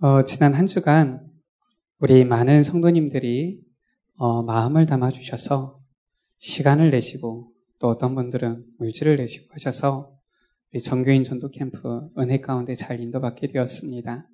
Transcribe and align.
어, 0.00 0.22
지난 0.22 0.54
한 0.54 0.68
주간 0.68 1.28
우리 1.98 2.24
많은 2.24 2.62
성도님들이 2.62 3.60
어, 4.14 4.44
마음을 4.44 4.86
담아주셔서 4.86 5.80
시간을 6.36 6.90
내시고 6.90 7.52
또 7.80 7.88
어떤 7.88 8.14
분들은 8.14 8.64
물질을 8.78 9.16
내시고 9.16 9.52
하셔서 9.54 10.16
우리 10.72 10.80
정교인 10.80 11.24
전도 11.24 11.50
캠프 11.50 12.08
은혜 12.16 12.40
가운데 12.40 12.76
잘 12.76 13.00
인도받게 13.00 13.48
되었습니다. 13.48 14.28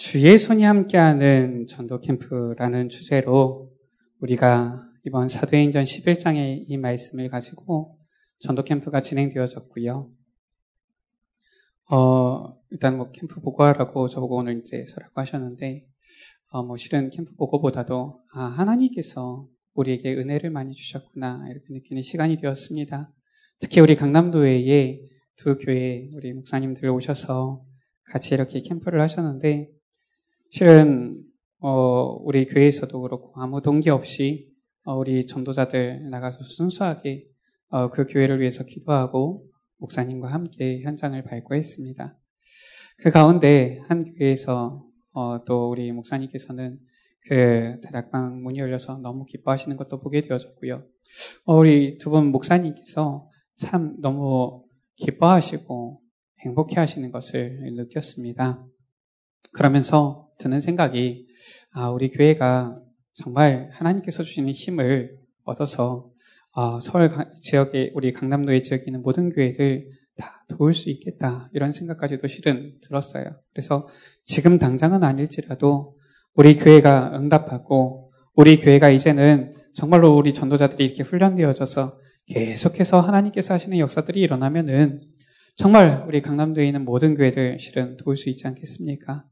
주의 0.00 0.38
손이 0.38 0.62
함께하는 0.62 1.66
전도 1.66 2.00
캠프라는 2.00 2.88
주제로 2.88 3.70
우리가 4.20 4.82
이번 5.04 5.28
사도행전 5.28 5.84
11장의 5.84 6.64
이 6.66 6.78
말씀을 6.78 7.28
가지고 7.28 7.98
전도 8.38 8.64
캠프가 8.64 9.02
진행되어졌고요. 9.02 10.10
어, 11.92 12.56
일단 12.70 12.96
뭐 12.96 13.10
캠프 13.10 13.42
보고하라고 13.42 14.08
저보고 14.08 14.36
오늘 14.38 14.60
이제 14.60 14.86
서라고 14.86 15.20
하셨는데, 15.20 15.86
어, 16.48 16.62
뭐 16.62 16.78
실은 16.78 17.10
캠프 17.10 17.34
보고보다도, 17.36 18.22
아, 18.32 18.40
하나님께서 18.40 19.46
우리에게 19.74 20.14
은혜를 20.14 20.48
많이 20.48 20.72
주셨구나, 20.72 21.44
이렇게 21.50 21.66
느끼는 21.68 22.00
시간이 22.00 22.38
되었습니다. 22.38 23.12
특히 23.60 23.82
우리 23.82 23.96
강남도회에 23.96 25.02
두 25.36 25.58
교회 25.58 26.08
우리 26.14 26.32
목사님들 26.32 26.88
오셔서 26.88 27.62
같이 28.04 28.32
이렇게 28.32 28.62
캠프를 28.62 29.02
하셨는데, 29.02 29.78
실은 30.50 31.22
어, 31.60 32.16
우리 32.22 32.46
교회에서도 32.46 33.00
그렇고 33.00 33.32
아무 33.36 33.62
동기 33.62 33.90
없이 33.90 34.48
어, 34.84 34.96
우리 34.96 35.26
전도자들 35.26 36.10
나가서 36.10 36.42
순수하게 36.42 37.26
어, 37.68 37.90
그 37.90 38.06
교회를 38.06 38.40
위해서 38.40 38.64
기도하고 38.64 39.46
목사님과 39.78 40.28
함께 40.28 40.80
현장을 40.82 41.22
밟고 41.22 41.54
했습니다. 41.54 42.18
그 42.98 43.10
가운데 43.10 43.80
한 43.88 44.04
교회에서 44.04 44.84
어, 45.12 45.44
또 45.44 45.70
우리 45.70 45.92
목사님께서는 45.92 46.78
그 47.28 47.80
다락방 47.82 48.42
문이 48.42 48.58
열려서 48.58 48.98
너무 48.98 49.24
기뻐하시는 49.26 49.76
것도 49.76 50.00
보게 50.00 50.20
되어졌고요. 50.22 50.84
어, 51.44 51.54
우리 51.54 51.98
두 51.98 52.10
분 52.10 52.26
목사님께서 52.32 53.28
참 53.56 53.94
너무 54.00 54.64
기뻐하시고 54.96 56.00
행복해 56.40 56.76
하시는 56.76 57.10
것을 57.12 57.74
느꼈습니다. 57.76 58.66
그러면서 59.52 60.29
드는 60.40 60.60
생각이 60.60 61.26
아, 61.72 61.90
우리 61.90 62.10
교회가 62.10 62.76
정말 63.14 63.68
하나님께서 63.72 64.22
주시는 64.22 64.50
힘을 64.52 65.16
얻어서 65.44 66.10
아, 66.52 66.78
서울 66.82 67.10
지역에 67.40 67.92
우리 67.94 68.12
강남도의 68.12 68.64
지역에 68.64 68.84
있는 68.88 69.02
모든 69.02 69.30
교회를 69.30 69.86
다 70.16 70.44
도울 70.48 70.74
수 70.74 70.90
있겠다 70.90 71.48
이런 71.52 71.72
생각까지도 71.72 72.26
실은 72.26 72.74
들었어요. 72.82 73.24
그래서 73.52 73.88
지금 74.24 74.58
당장은 74.58 75.04
아닐지라도 75.04 75.96
우리 76.34 76.56
교회가 76.56 77.12
응답하고 77.14 78.12
우리 78.34 78.58
교회가 78.58 78.90
이제는 78.90 79.54
정말로 79.74 80.16
우리 80.16 80.34
전도자들이 80.34 80.84
이렇게 80.84 81.02
훈련되어져서 81.02 81.98
계속해서 82.26 83.00
하나님께서 83.00 83.54
하시는 83.54 83.78
역사들이 83.78 84.20
일어나면은 84.20 85.00
정말 85.56 86.04
우리 86.06 86.22
강남도에 86.22 86.66
있는 86.66 86.84
모든 86.84 87.14
교회들 87.14 87.58
실은 87.58 87.96
도울 87.96 88.16
수 88.16 88.30
있지 88.30 88.46
않겠습니까? 88.46 89.24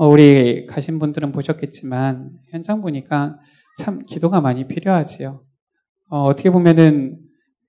어, 0.00 0.06
우리 0.08 0.64
가신 0.66 1.00
분들은 1.00 1.32
보셨겠지만 1.32 2.30
현장 2.50 2.80
보니까 2.80 3.40
참 3.78 4.06
기도가 4.06 4.40
많이 4.40 4.68
필요하지요. 4.68 5.44
어, 6.08 6.36
떻게 6.36 6.50
보면은 6.50 7.18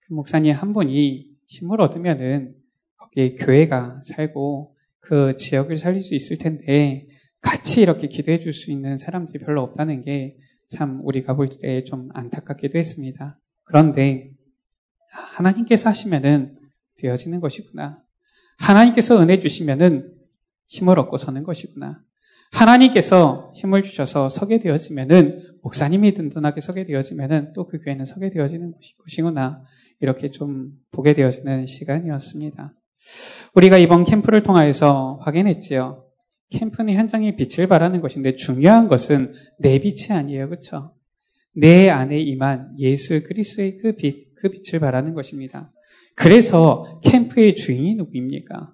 그 0.02 0.14
목사님 0.14 0.53
한 0.53 0.72
분이 0.72 1.26
힘을 1.48 1.81
얻으면은 1.81 2.53
거기에 3.00 3.34
교회가 3.34 4.02
살고 4.03 4.76
그 5.00 5.36
지역을 5.38 5.78
살릴 5.78 6.03
수 6.03 6.14
있을 6.14 6.38
텐데 6.38 7.08
같이 7.42 7.81
이렇게 7.81 8.08
기도해 8.08 8.40
줄 8.40 8.53
수 8.53 8.72
있는 8.72 8.98
사람들이 9.00 9.44
별로 9.44 9.62
없다는 9.64 10.03
게 10.03 10.38
참 10.70 11.02
우리가 11.03 11.36
볼 11.36 11.48
때 11.50 11.84
좀 11.84 12.09
안타깝기도 12.14 12.78
했습니다. 12.78 13.40
그런데 13.64 14.30
하나님께서 15.36 15.90
하시면은 15.90 16.56
되어지는 16.98 17.40
것이구나. 17.40 18.03
하나님께서 18.59 19.20
은혜 19.20 19.40
주시면은 19.40 20.14
힘을 20.68 21.00
얻고 21.00 21.18
서는 21.18 21.42
것이구나. 21.42 22.03
하나님께서 22.52 23.54
힘을 23.56 23.84
주셔서 23.84 24.30
서게 24.30 24.60
되어지면은 24.60 25.60
목사님이 25.62 26.14
든든하게 26.14 26.62
서게 26.62 26.84
되어지면은 26.84 27.54
또 27.54 27.68
그 27.68 27.80
교회는 27.80 28.06
서게 28.06 28.30
되어지는 28.30 28.74
것이구나 29.04 29.64
이렇게 30.02 30.30
좀 30.30 30.72
보게 30.92 31.14
되어지는 31.14 31.66
시간이었습니다. 31.66 32.74
우리가 33.56 33.78
이번 33.78 34.04
캠프를 34.04 34.44
통하여서 34.44 35.20
확인했지요. 35.22 36.06
캠프는 36.52 36.94
현장에 36.94 37.36
빛을 37.36 37.68
발하는 37.68 38.02
것인데 38.02 38.36
중요한 38.36 38.88
것은 38.88 39.34
내 39.59 39.80
빛이 39.80 40.18
아니에요, 40.18 40.50
그렇죠? 40.50 40.96
내 41.56 41.90
안에 41.90 42.20
임한 42.20 42.76
예수 42.80 43.24
그리스도의 43.24 43.78
그 43.78 43.96
빛, 43.96 44.34
그 44.36 44.50
빛을 44.50 44.80
발하는 44.80 45.14
것입니다. 45.14 45.72
그래서 46.16 47.00
캠프의 47.04 47.56
주인이 47.56 47.96
누구입니까? 47.96 48.74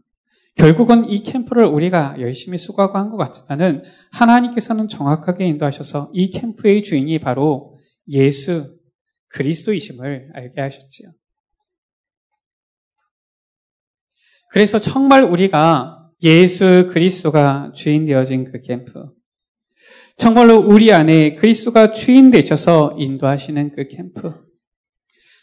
결국은 0.56 1.10
이 1.10 1.22
캠프를 1.22 1.66
우리가 1.66 2.16
열심히 2.20 2.58
수고하고 2.58 2.98
한 2.98 3.10
것 3.12 3.18
같지만은 3.18 3.84
하나님께서는 4.12 4.88
정확하게 4.88 5.46
인도하셔서 5.48 6.12
이 6.14 6.30
캠프의 6.30 6.82
주인이 6.82 7.20
바로 7.20 7.78
예수 8.08 8.78
그리스도이심을 9.30 10.32
알게 10.34 10.62
하셨지요. 10.62 11.12
그래서 14.52 14.80
정말 14.80 15.24
우리가 15.24 16.10
예수 16.24 16.90
그리스도가 16.92 17.74
주인 17.76 18.06
되어진 18.06 18.46
그 18.46 18.62
캠프. 18.62 19.12
정말로 20.18 20.58
우리 20.58 20.94
안에 20.94 21.36
그리스도가 21.36 21.92
주인 21.92 22.32
되셔서 22.32 22.96
인도하시는 22.98 23.72
그 23.72 23.90
캠프. 23.90 24.45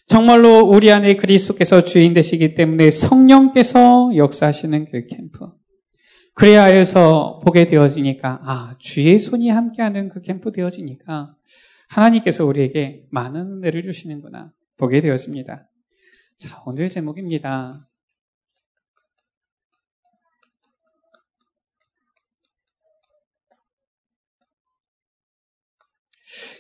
정말로 0.06 0.60
우리 0.60 0.90
안에 0.90 1.16
그리스도께서 1.16 1.84
주인 1.84 2.12
되시기 2.12 2.54
때문에 2.54 2.90
성령께서 2.90 4.12
역사하시는 4.16 4.86
그 4.86 5.06
캠프. 5.06 5.50
그래야 6.34 6.64
해서 6.64 7.40
보게 7.44 7.64
되어지니까, 7.64 8.41
아, 8.44 8.76
주의 8.78 9.18
손이 9.18 9.48
함께하는 9.50 10.08
그 10.08 10.20
캠프 10.22 10.50
되어지니까 10.50 11.34
하나님께서 11.88 12.46
우리에게 12.46 13.04
많은 13.10 13.58
은혜를 13.58 13.82
주시는구나. 13.82 14.52
보게 14.76 15.00
되어집니다. 15.00 15.68
자, 16.38 16.62
오늘 16.66 16.88
제목입니다. 16.91 17.86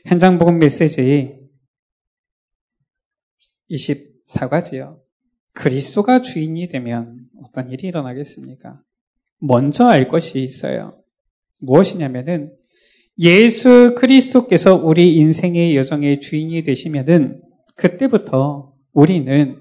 현장 0.04 0.38
복음 0.38 0.58
메시지 0.58 1.41
24가지요. 3.72 5.00
그리스도가 5.54 6.22
주인이 6.22 6.68
되면 6.68 7.26
어떤 7.42 7.70
일이 7.70 7.88
일어나겠습니까? 7.88 8.80
먼저 9.38 9.86
알 9.86 10.08
것이 10.08 10.42
있어요. 10.42 11.02
무엇이냐면은 11.58 12.52
예수 13.18 13.94
그리스도께서 13.96 14.74
우리 14.74 15.16
인생의 15.16 15.76
여정의 15.76 16.20
주인이 16.20 16.62
되시면은 16.62 17.42
그때부터 17.76 18.74
우리는 18.92 19.58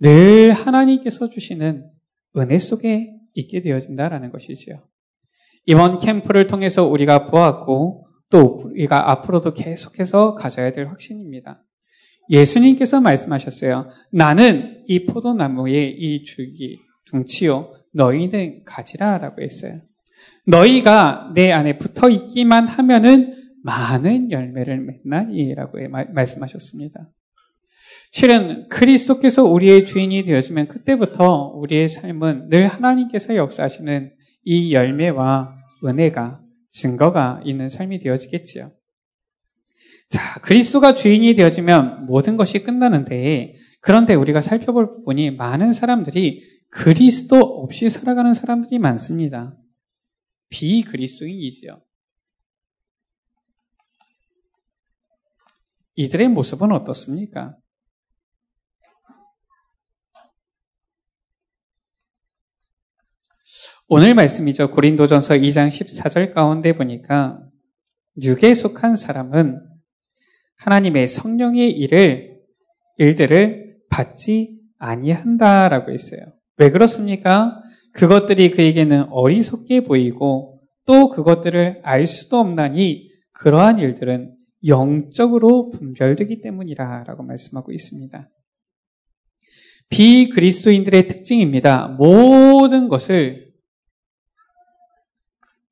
늘 0.00 0.52
하나님께서 0.52 1.28
주시는 1.30 1.90
은혜 2.36 2.58
속에 2.58 3.14
있게 3.34 3.60
되어진다라는 3.60 4.30
것이지요. 4.30 4.86
이번 5.66 5.98
캠프를 5.98 6.46
통해서 6.46 6.86
우리가 6.86 7.30
보았고 7.30 8.06
또 8.30 8.40
우리가 8.64 9.10
앞으로도 9.10 9.54
계속해서 9.54 10.34
가져야 10.34 10.72
될 10.72 10.88
확신입니다. 10.88 11.65
예수님께서 12.30 13.00
말씀하셨어요. 13.00 13.90
나는 14.12 14.82
이 14.86 15.04
포도나무의 15.06 15.92
이 15.98 16.24
줄기, 16.24 16.78
둥치요. 17.06 17.72
너희는 17.92 18.64
가지라 18.64 19.18
라고 19.18 19.42
했어요. 19.42 19.80
너희가 20.46 21.32
내 21.34 21.52
안에 21.52 21.78
붙어 21.78 22.08
있기만 22.08 22.66
하면은 22.68 23.34
많은 23.62 24.30
열매를 24.30 24.80
맺나니라고 24.80 25.78
말씀하셨습니다. 26.12 27.10
실은 28.12 28.68
그리스도께서 28.68 29.44
우리의 29.44 29.84
주인이 29.84 30.22
되어지면 30.22 30.68
그때부터 30.68 31.52
우리의 31.56 31.88
삶은 31.88 32.48
늘 32.48 32.66
하나님께서 32.66 33.36
역사하시는 33.36 34.12
이 34.44 34.72
열매와 34.72 35.54
은혜가 35.84 36.40
증거가 36.70 37.40
있는 37.44 37.68
삶이 37.68 37.98
되어지겠지요. 37.98 38.70
자, 40.08 40.40
그리스도가 40.40 40.94
주인이 40.94 41.34
되어지면 41.34 42.06
모든 42.06 42.36
것이 42.36 42.62
끝나는데 42.62 43.54
그런데 43.80 44.14
우리가 44.14 44.40
살펴볼 44.40 44.96
부분이 44.96 45.32
많은 45.32 45.72
사람들이 45.72 46.42
그리스도 46.70 47.38
없이 47.38 47.88
살아가는 47.88 48.34
사람들이 48.34 48.78
많습니다. 48.78 49.56
비그리스도인이지요. 50.48 51.82
이들의 55.96 56.28
모습은 56.28 56.72
어떻습니까? 56.72 57.56
오늘 63.88 64.14
말씀이죠. 64.14 64.72
고린도전서 64.72 65.34
2장 65.34 65.68
14절 65.68 66.34
가운데 66.34 66.76
보니까 66.76 67.40
육에 68.20 68.52
속한 68.52 68.96
사람은 68.96 69.75
하나님의 70.56 71.08
성령의 71.08 71.70
일을 71.72 72.36
일들을 72.98 73.76
받지 73.90 74.58
아니한다라고 74.78 75.92
했어요. 75.92 76.20
왜 76.56 76.70
그렇습니까? 76.70 77.62
그것들이 77.92 78.50
그에게는 78.50 79.06
어리석게 79.10 79.84
보이고 79.84 80.60
또 80.86 81.08
그것들을 81.08 81.80
알 81.82 82.06
수도 82.06 82.38
없나니 82.38 83.10
그러한 83.32 83.78
일들은 83.78 84.34
영적으로 84.66 85.70
분별되기 85.70 86.40
때문이라라고 86.40 87.22
말씀하고 87.22 87.72
있습니다. 87.72 88.30
비그리스도인들의 89.88 91.08
특징입니다. 91.08 91.88
모든 91.88 92.88
것을 92.88 93.52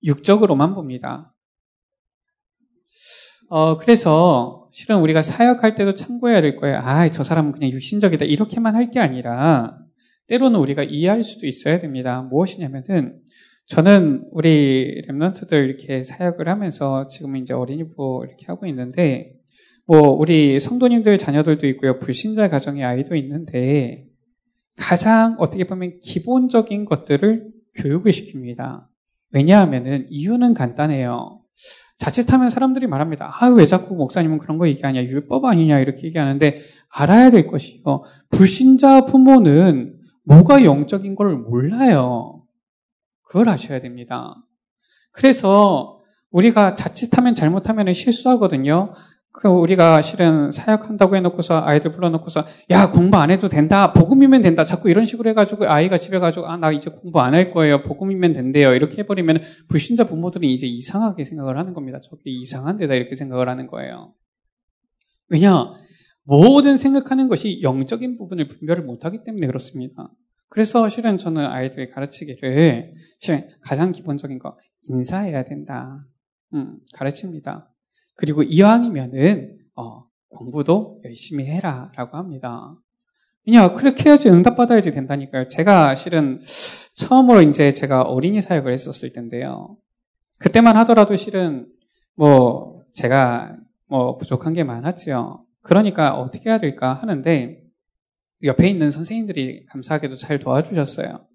육적으로만 0.05 0.75
봅니다. 0.75 1.35
어, 3.49 3.79
그래서 3.79 4.64
실은 4.77 4.99
우리가 4.99 5.23
사역할 5.23 5.77
때도 5.77 5.95
참고해야 5.95 6.41
될 6.41 6.57
거예요. 6.57 6.79
아, 6.79 7.09
저 7.09 7.23
사람은 7.23 7.53
그냥 7.53 7.71
육신적이다. 7.71 8.25
이렇게만 8.25 8.75
할 8.75 8.91
게 8.91 8.99
아니라 8.99 9.79
때로는 10.27 10.59
우리가 10.59 10.83
이해할 10.83 11.23
수도 11.23 11.47
있어야 11.47 11.79
됩니다. 11.79 12.23
무엇이냐면은 12.29 13.21
저는 13.67 14.25
우리 14.33 15.05
랩런트들 15.09 15.53
이렇게 15.69 16.03
사역을 16.03 16.49
하면서 16.49 17.07
지금 17.07 17.37
이제 17.37 17.55
어린이부 17.55 18.25
이렇게 18.27 18.47
하고 18.47 18.67
있는데 18.67 19.35
뭐 19.87 20.09
우리 20.11 20.59
성도님들 20.59 21.19
자녀들도 21.19 21.69
있고요. 21.69 22.01
불신자 22.01 22.49
가정의 22.49 22.83
아이도 22.85 23.15
있는데 23.15 24.07
가장 24.77 25.37
어떻게 25.39 25.69
보면 25.69 26.01
기본적인 26.01 26.85
것들을 26.87 27.47
교육을 27.77 28.11
시킵니다. 28.11 28.87
왜냐하면은 29.31 30.09
이유는 30.11 30.55
간단해요. 30.55 31.43
자칫하면 31.99 32.51
사람들이 32.51 32.87
말합니다. 32.87 33.31
아, 33.33 33.47
왜 33.47 33.67
자꾸 33.67 33.95
목사님은 33.95 34.39
그런 34.39 34.59
거 34.59 34.69
얘기하냐? 34.69 35.05
율법 35.05 35.45
아니냐? 35.45 35.79
이렇게 35.79 36.07
얘기하는데 36.07 36.63
알아야 36.89 37.31
될 37.31 37.47
것이요. 37.47 38.03
불신자 38.31 39.05
부모는 39.05 39.99
뭐가 40.25 40.65
영적인 40.65 41.15
걸 41.15 41.37
몰라요. 41.37 42.43
그걸 43.23 43.49
아셔야 43.49 43.81
됩니다. 43.81 44.35
그래서 45.13 46.01
우리가 46.31 46.75
자칫하면 46.75 47.35
잘못하면 47.35 47.93
실수하거든요. 47.93 48.95
그 49.37 49.49
우리가 49.49 50.01
실은 50.01 50.53
사역한다고 50.53 51.17
해놓고서 51.17 51.61
아이들 51.65 51.91
불러놓고서 51.91 52.45
야 52.71 52.93
공부 52.93 53.17
안 53.17 53.33
해도 53.33 53.49
된다. 53.49 53.93
복음이면 53.93 54.43
된다. 54.43 54.65
자꾸 54.65 54.89
이런 54.89 55.05
식으로 55.05 55.29
해가지고 55.31 55.67
아이가 55.67 55.99
집에 55.99 56.21
가지고 56.21 56.47
아 56.47 56.57
나 56.57 56.71
이제 56.71 56.89
공부 56.89 57.21
안 57.21 57.35
할 57.35 57.51
거예요. 57.51 57.83
복음이면 57.83 58.33
된대요. 58.33 58.73
이렇게 58.75 58.99
해버리면 58.99 59.43
불신자 59.69 60.05
부모들은 60.05 60.49
이제 60.49 60.69
이상하게 60.69 61.25
생각을 61.25 61.59
하는 61.59 61.75
겁니다. 61.75 61.99
저게 62.01 62.31
이상한 62.31 62.77
데다 62.77 62.95
이렇게 62.95 63.17
생각을 63.17 63.49
하는 63.49 63.67
거예요. 63.67 64.15
왜냐? 65.31 65.73
모든 66.23 66.77
생각하는 66.77 67.29
것이 67.29 67.61
영적인 67.61 68.17
부분을 68.17 68.47
분별을 68.47 68.85
못하기 68.85 69.25
때문에 69.25 69.49
그렇습니다. 69.49 70.13
그래서 70.49 70.89
실은 70.89 71.19
저는 71.19 71.45
아이들 71.45 71.91
가르치기를 71.91 72.95
실은 73.19 73.49
가장 73.63 73.91
기본적인 73.91 74.39
거 74.39 74.57
인사해야 74.89 75.43
된다. 75.45 76.07
음, 76.55 76.79
가르칩니다 76.95 77.74
그리고 78.15 78.43
이왕이면은 78.43 79.59
어, 79.77 80.05
공부도 80.29 81.01
열심히 81.05 81.47
해라라고 81.47 82.17
합니다. 82.17 82.75
왜냐 83.47 83.75
그렇게 83.75 84.09
해야지 84.09 84.29
응답 84.29 84.57
받아야지 84.57 84.91
된다니까요. 84.91 85.49
제가 85.49 85.95
실은 85.95 86.41
처음으로 86.95 87.43
이제 87.43 87.73
제가 87.73 88.03
어린이 88.03 88.41
사역을 88.41 88.73
했었을 88.73 89.13
텐데요. 89.13 89.77
그때만 90.39 90.77
하더라도 90.79 91.17
실은 91.17 91.67
뭐 92.15 92.83
제가 92.93 93.57
뭐 93.87 94.17
부족한 94.17 94.55
게 94.55 94.65
많았지요. 94.65 95.45
그러니까 95.63 96.15
어떻게 96.15 96.51
해야 96.51 96.59
될까 96.59 96.95
하는데 96.95 97.63
옆에 98.43 98.69
있는 98.69 98.91
선생님들이 98.91 99.67
감사하게도 99.67 100.17
잘 100.17 100.39
도와주셨어요. 100.39 101.27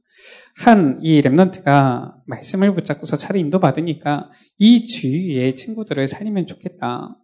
한 0.58 1.00
이 1.02 1.22
랩런트가 1.22 2.16
말씀을 2.26 2.74
붙잡고서 2.74 3.18
차례 3.18 3.40
인도받으니까 3.40 4.30
이 4.58 4.86
주위의 4.86 5.56
친구들을 5.56 6.08
살리면 6.08 6.48
좋겠다. 6.48 7.18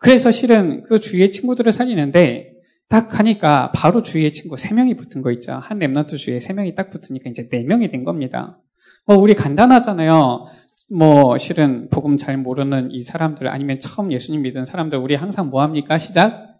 그래서 0.00 0.30
실은 0.30 0.82
그 0.82 0.98
주위의 0.98 1.30
친구들을 1.30 1.70
살리는데 1.70 2.52
딱 2.88 3.18
하니까 3.18 3.72
바로 3.72 4.02
주위의 4.02 4.32
친구 4.32 4.56
3명이 4.56 4.96
붙은 4.96 5.22
거 5.22 5.30
있죠. 5.32 5.52
한 5.52 5.78
랩런트 5.78 6.16
주위에 6.16 6.38
3명이 6.38 6.74
딱 6.74 6.90
붙으니까 6.90 7.30
이제 7.30 7.48
4명이 7.48 7.90
된 7.90 8.04
겁니다. 8.04 8.60
뭐 9.06 9.16
우리 9.16 9.34
간단하잖아요. 9.34 10.46
뭐 10.92 11.38
실은 11.38 11.88
복음 11.90 12.16
잘 12.16 12.36
모르는 12.36 12.90
이 12.90 13.02
사람들 13.02 13.48
아니면 13.48 13.78
처음 13.80 14.12
예수님 14.12 14.42
믿은 14.42 14.64
사람들 14.64 14.98
우리 14.98 15.14
항상 15.14 15.48
뭐 15.48 15.62
합니까? 15.62 15.98
시작 15.98 16.53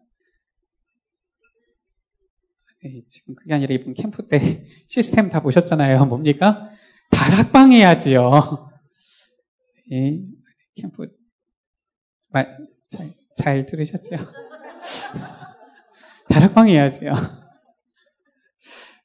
네, 2.84 3.02
지금 3.08 3.34
그게 3.34 3.54
아니라 3.54 3.74
이번 3.74 3.94
캠프 3.94 4.28
때 4.28 4.66
시스템 4.86 5.30
다 5.30 5.40
보셨잖아요. 5.40 6.04
뭡니까? 6.04 6.68
다락방 7.10 7.72
해야지요. 7.72 8.68
네, 9.90 10.20
캠프 10.76 11.08
말, 12.28 12.58
잘, 12.90 13.14
잘 13.36 13.64
들으셨죠? 13.64 14.16
다락방 16.28 16.68
해야지요. 16.68 17.14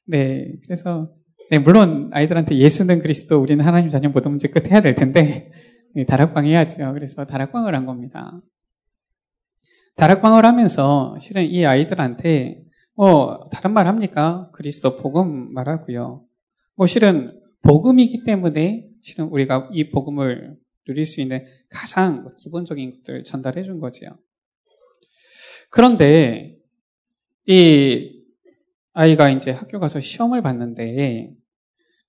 네, 0.06 0.52
그래서 0.64 1.14
네, 1.50 1.58
물론 1.58 2.10
아이들한테 2.12 2.56
예수는 2.56 3.00
그리스도 3.00 3.40
우리는 3.40 3.64
하나님 3.64 3.88
자녀 3.88 4.10
모든 4.10 4.32
문제 4.32 4.48
끝 4.48 4.70
해야 4.70 4.82
될 4.82 4.94
텐데 4.94 5.50
네, 5.94 6.04
다락방 6.04 6.44
해야죠. 6.44 6.92
그래서 6.92 7.24
다락방을 7.24 7.74
한 7.74 7.86
겁니다. 7.86 8.42
다락방을 9.96 10.44
하면서 10.44 11.16
실은 11.18 11.46
이 11.46 11.64
아이들한테 11.64 12.69
뭐 13.00 13.48
다른 13.50 13.72
말 13.72 13.86
합니까? 13.86 14.50
그리스도 14.52 14.98
복음 14.98 15.54
말하고요. 15.54 16.22
뭐 16.74 16.86
실은 16.86 17.40
복음이기 17.62 18.24
때문에 18.24 18.90
실은 19.00 19.24
우리가 19.28 19.70
이 19.72 19.88
복음을 19.88 20.58
누릴 20.86 21.06
수 21.06 21.22
있는 21.22 21.46
가장 21.70 22.36
기본적인 22.36 22.96
것들 22.96 23.24
전달해 23.24 23.62
준 23.62 23.80
거지요. 23.80 24.18
그런데 25.70 26.58
이 27.46 28.22
아이가 28.92 29.30
이제 29.30 29.50
학교 29.50 29.80
가서 29.80 29.98
시험을 29.98 30.42
봤는데 30.42 31.32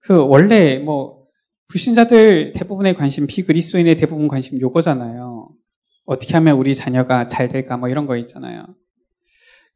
그 0.01 0.27
원래 0.27 0.77
뭐 0.77 1.25
불신자들 1.69 2.51
대부분의 2.51 2.95
관심 2.95 3.27
비그리스도인의 3.27 3.95
대부분 3.95 4.27
관심 4.27 4.59
요거잖아요. 4.59 5.55
어떻게 6.03 6.33
하면 6.33 6.57
우리 6.57 6.75
자녀가 6.75 7.27
잘 7.27 7.47
될까 7.47 7.77
뭐 7.77 7.87
이런 7.87 8.07
거 8.07 8.17
있잖아요. 8.17 8.65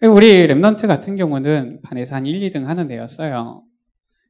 우리 0.01 0.47
랩런트 0.47 0.87
같은 0.87 1.15
경우는 1.15 1.81
반에서 1.81 2.15
한 2.15 2.25
1, 2.25 2.41
2등 2.49 2.65
하는 2.65 2.91
애였어요. 2.91 3.63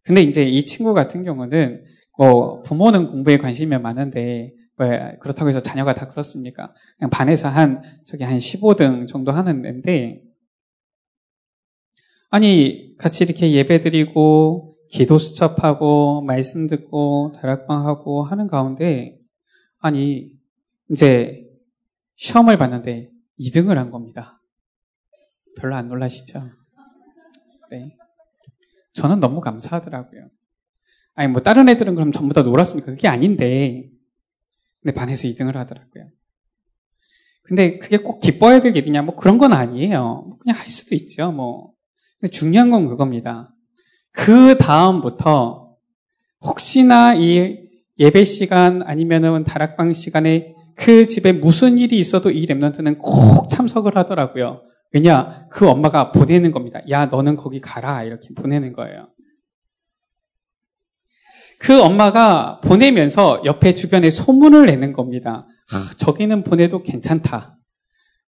근데 0.04 0.22
이제 0.22 0.44
이 0.44 0.64
친구 0.64 0.94
같은 0.94 1.24
경우는 1.24 1.84
뭐 2.18 2.62
부모는 2.62 3.12
공부에 3.12 3.38
관심이 3.38 3.76
많은데 3.78 4.54
왜 4.78 5.18
그렇다고 5.20 5.50
해서 5.50 5.60
자녀가 5.60 5.96
다 5.96 6.08
그렇습니까? 6.08 6.74
그냥 6.98 7.10
반에서 7.10 7.50
한 7.50 7.82
저기 8.06 8.24
한 8.24 8.38
15등 8.38 9.08
정도 9.08 9.32
하는 9.32 9.66
애인데 9.66 10.22
아니 12.30 12.96
같이 12.98 13.24
이렇게 13.24 13.52
예배 13.52 13.80
드리고 13.80 14.78
기도 14.90 15.18
수첩하고 15.18 16.22
말씀 16.22 16.68
듣고 16.68 17.34
다락방 17.36 17.88
하고 17.88 18.24
하는 18.24 18.48
가운데 18.48 19.18
아니 19.80 20.30
이제 20.92 21.44
시험을 22.18 22.58
봤는데 22.58 23.10
2등을 23.40 23.76
한 23.76 23.90
겁니다. 23.90 24.42
별로 25.58 25.76
안 25.76 25.88
놀라시죠? 25.88 26.44
네. 27.72 27.96
저는 28.94 29.20
너무 29.20 29.42
감사하더라고요. 29.42 30.30
아니, 31.16 31.32
뭐, 31.32 31.42
다른 31.42 31.70
애들은 31.70 31.96
그럼 31.96 32.12
전부 32.12 32.34
다 32.34 32.42
놀았습니까? 32.42 32.92
그게 32.92 33.08
아닌데, 33.08 33.90
근데 34.82 34.94
반에서 34.94 35.28
2등을 35.28 35.56
하더라고요. 35.56 36.10
근데 37.44 37.78
그게 37.78 37.98
꼭 37.98 38.20
기뻐야 38.20 38.60
될 38.60 38.76
일이냐? 38.76 39.04
뭐 39.04 39.16
그런 39.16 39.38
건 39.38 39.54
아니에요. 39.54 40.26
뭐 40.28 40.38
그냥 40.40 40.58
할 40.58 40.70
수도 40.70 40.96
있죠, 40.96 41.32
뭐. 41.32 41.74
근데 42.20 42.32
중요한 42.32 42.72
건 42.72 42.88
그겁니다. 42.88 43.54
그 44.12 44.58
다음부터 44.58 45.76
혹시나 46.42 47.14
이 47.14 47.70
예배 48.00 48.24
시간 48.24 48.82
아니면은 48.82 49.44
다락방 49.44 49.94
시간에 49.94 50.56
그 50.76 51.08
집에 51.08 51.32
무슨 51.32 51.78
일이 51.78 51.98
있어도 52.00 52.32
이 52.32 52.46
랩런트는 52.46 53.00
꼭 53.00 53.50
참석을 53.50 53.96
하더라고요. 53.96 54.62
왜냐? 54.96 55.50
그 55.50 55.68
엄마가 55.68 56.14
보내는 56.14 56.52
겁니다. 56.52 56.80
야, 56.90 57.08
너는 57.08 57.36
거기 57.36 57.60
가라. 57.60 58.04
이렇게 58.04 58.30
보내는 58.34 58.72
거예요. 58.72 59.10
그 61.60 61.82
엄마가 61.82 62.62
보내면서 62.62 63.42
옆에 63.44 63.76
주변에 63.76 64.10
소문을 64.10 64.68
내는 64.68 64.94
겁니다. 64.94 65.48
아, 65.74 65.92
저기는 65.98 66.44
보내도 66.44 66.82
괜찮다. 66.82 67.58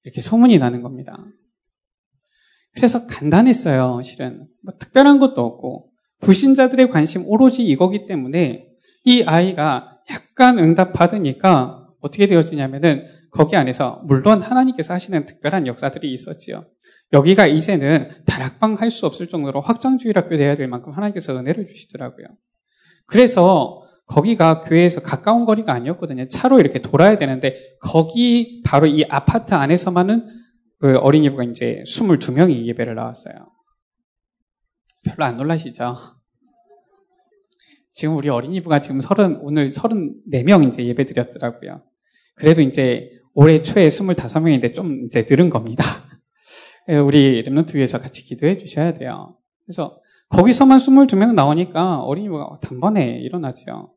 이렇게 0.03 0.19
소문이 0.19 0.57
나는 0.57 0.81
겁니다. 0.81 1.25
그래서 2.75 3.07
간단했어요, 3.07 4.01
실은. 4.03 4.47
뭐 4.61 4.73
특별한 4.77 5.19
것도 5.19 5.45
없고, 5.45 5.91
불신자들의 6.19 6.89
관심 6.89 7.25
오로지 7.27 7.65
이거기 7.65 8.07
때문에 8.07 8.67
이 9.05 9.23
아이가 9.23 10.01
약간 10.11 10.59
응답 10.59 10.91
받으니까 10.91 11.87
어떻게 12.01 12.27
되어지냐면은 12.27 13.05
거기 13.31 13.55
안에서 13.55 14.01
물론 14.05 14.41
하나님께서 14.41 14.93
하시는 14.93 15.25
특별한 15.25 15.67
역사들이 15.67 16.11
있었지요. 16.13 16.65
여기가 17.13 17.47
이제는 17.47 18.09
다락방 18.25 18.75
할 18.75 18.91
수 18.91 19.05
없을 19.05 19.27
정도로 19.27 19.61
확장주의 19.61 20.13
학교 20.15 20.35
돼야 20.35 20.55
될 20.55 20.67
만큼 20.67 20.93
하나님께서 20.93 21.37
은혜를 21.37 21.65
주시더라고요. 21.67 22.27
그래서 23.05 23.83
거기가 24.07 24.61
교회에서 24.61 25.01
가까운 25.01 25.45
거리가 25.45 25.73
아니었거든요. 25.73 26.27
차로 26.27 26.59
이렇게 26.59 26.81
돌아야 26.81 27.17
되는데 27.17 27.77
거기 27.81 28.61
바로 28.65 28.87
이 28.87 29.03
아파트 29.09 29.53
안에서만은 29.53 30.27
그 30.79 30.97
어린이부가 30.97 31.43
이제 31.43 31.83
22명이 31.85 32.65
예배를 32.67 32.95
나왔어요. 32.95 33.35
별로 35.03 35.25
안 35.25 35.37
놀라시죠? 35.37 35.95
지금 37.89 38.15
우리 38.15 38.29
어린이부가 38.29 38.79
지금 38.79 39.01
30, 39.01 39.39
오늘 39.41 39.69
34명 39.69 40.67
이제 40.67 40.85
예배 40.85 41.05
드렸더라고요. 41.05 41.83
그래도 42.35 42.61
이제 42.61 43.09
올해 43.39 43.61
초에 43.61 43.87
25명인데 43.89 44.73
좀 44.73 45.05
이제 45.05 45.23
늘은 45.29 45.51
겁니다. 45.51 45.83
우리 47.05 47.43
랩런트 47.43 47.75
위해서 47.75 47.99
같이 48.01 48.23
기도해 48.23 48.57
주셔야 48.57 48.95
돼요. 48.95 49.37
그래서 49.63 50.01
거기서만 50.29 50.79
22명 50.79 51.35
나오니까 51.35 51.99
어린이부가 51.99 52.59
단번에 52.63 53.19
일어나죠. 53.19 53.93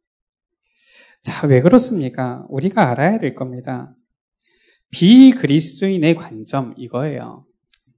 자, 1.22 1.46
왜 1.46 1.62
그렇습니까? 1.62 2.44
우리가 2.50 2.90
알아야 2.90 3.18
될 3.18 3.34
겁니다. 3.34 3.96
비그리스도인의 4.90 6.16
관점 6.16 6.74
이거예요. 6.76 7.46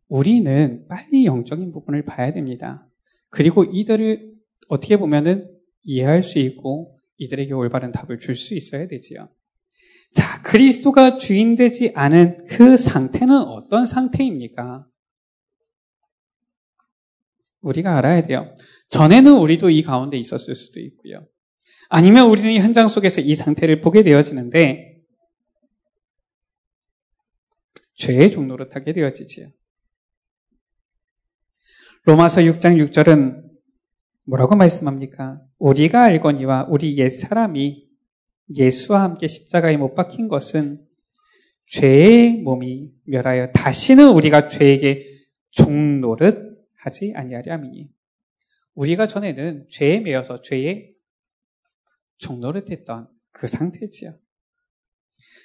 우리는 0.06 0.86
빨리 0.86 1.26
영적인 1.26 1.72
부분을 1.72 2.04
봐야 2.04 2.32
됩니다. 2.32 2.86
그리고 3.30 3.64
이들을 3.64 4.32
어떻게 4.68 4.96
보면은 4.96 5.50
이해할 5.82 6.22
수 6.22 6.38
있고 6.38 7.00
이들에게 7.16 7.52
올바른 7.52 7.90
답을 7.90 8.20
줄 8.20 8.36
수 8.36 8.54
있어야 8.54 8.86
되지요. 8.86 9.28
자, 10.14 10.42
그리스도가 10.42 11.16
주인 11.16 11.56
되지 11.56 11.92
않은 11.94 12.46
그 12.46 12.76
상태는 12.76 13.34
어떤 13.36 13.86
상태입니까? 13.86 14.86
우리가 17.60 17.96
알아야 17.96 18.22
돼요. 18.22 18.54
전에는 18.90 19.38
우리도 19.38 19.70
이 19.70 19.82
가운데 19.82 20.18
있었을 20.18 20.54
수도 20.54 20.80
있고요. 20.80 21.26
아니면 21.88 22.28
우리는 22.28 22.54
현장 22.56 22.88
속에서 22.88 23.20
이 23.20 23.34
상태를 23.34 23.80
보게 23.80 24.02
되어지는데 24.02 25.00
죄의 27.94 28.30
종로로 28.30 28.68
타게 28.68 28.92
되어지지요. 28.92 29.48
로마서 32.04 32.40
6장 32.40 32.76
6절은 32.88 33.42
뭐라고 34.24 34.56
말씀합니까? 34.56 35.40
우리가 35.58 36.02
알거니와 36.02 36.66
우리 36.68 36.98
옛 36.98 37.08
사람이 37.08 37.91
예수와 38.50 39.02
함께 39.02 39.26
십자가에 39.26 39.76
못 39.76 39.94
박힌 39.94 40.28
것은 40.28 40.86
죄의 41.66 42.38
몸이 42.42 42.90
멸하여 43.04 43.52
다시는 43.52 44.08
우리가 44.10 44.46
죄에게 44.46 45.06
종노릇 45.50 46.52
하지 46.76 47.12
아니하려 47.14 47.52
함이니 47.52 47.88
우리가 48.74 49.06
전에는 49.06 49.68
죄에 49.68 50.00
매여서 50.00 50.42
죄에 50.42 50.90
종노릇했던 52.18 53.08
그 53.32 53.46
상태지요. 53.46 54.18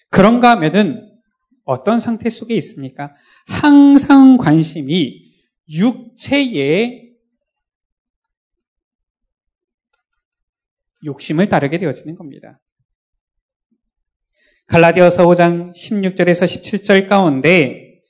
그런가 0.10 0.52
하면은 0.52 1.18
어떤 1.64 2.00
상태 2.00 2.30
속에 2.30 2.56
있습니까? 2.56 3.16
항상 3.48 4.38
관심이 4.38 5.34
육체의 5.70 7.16
욕심을 11.04 11.50
따르게 11.50 11.78
되어지는 11.78 12.16
겁니다. 12.16 12.62
갈라디아서 14.68 15.26
5장 15.26 15.74
16절에서 15.74 16.44
17절 16.44 17.08
가운데 17.08 18.02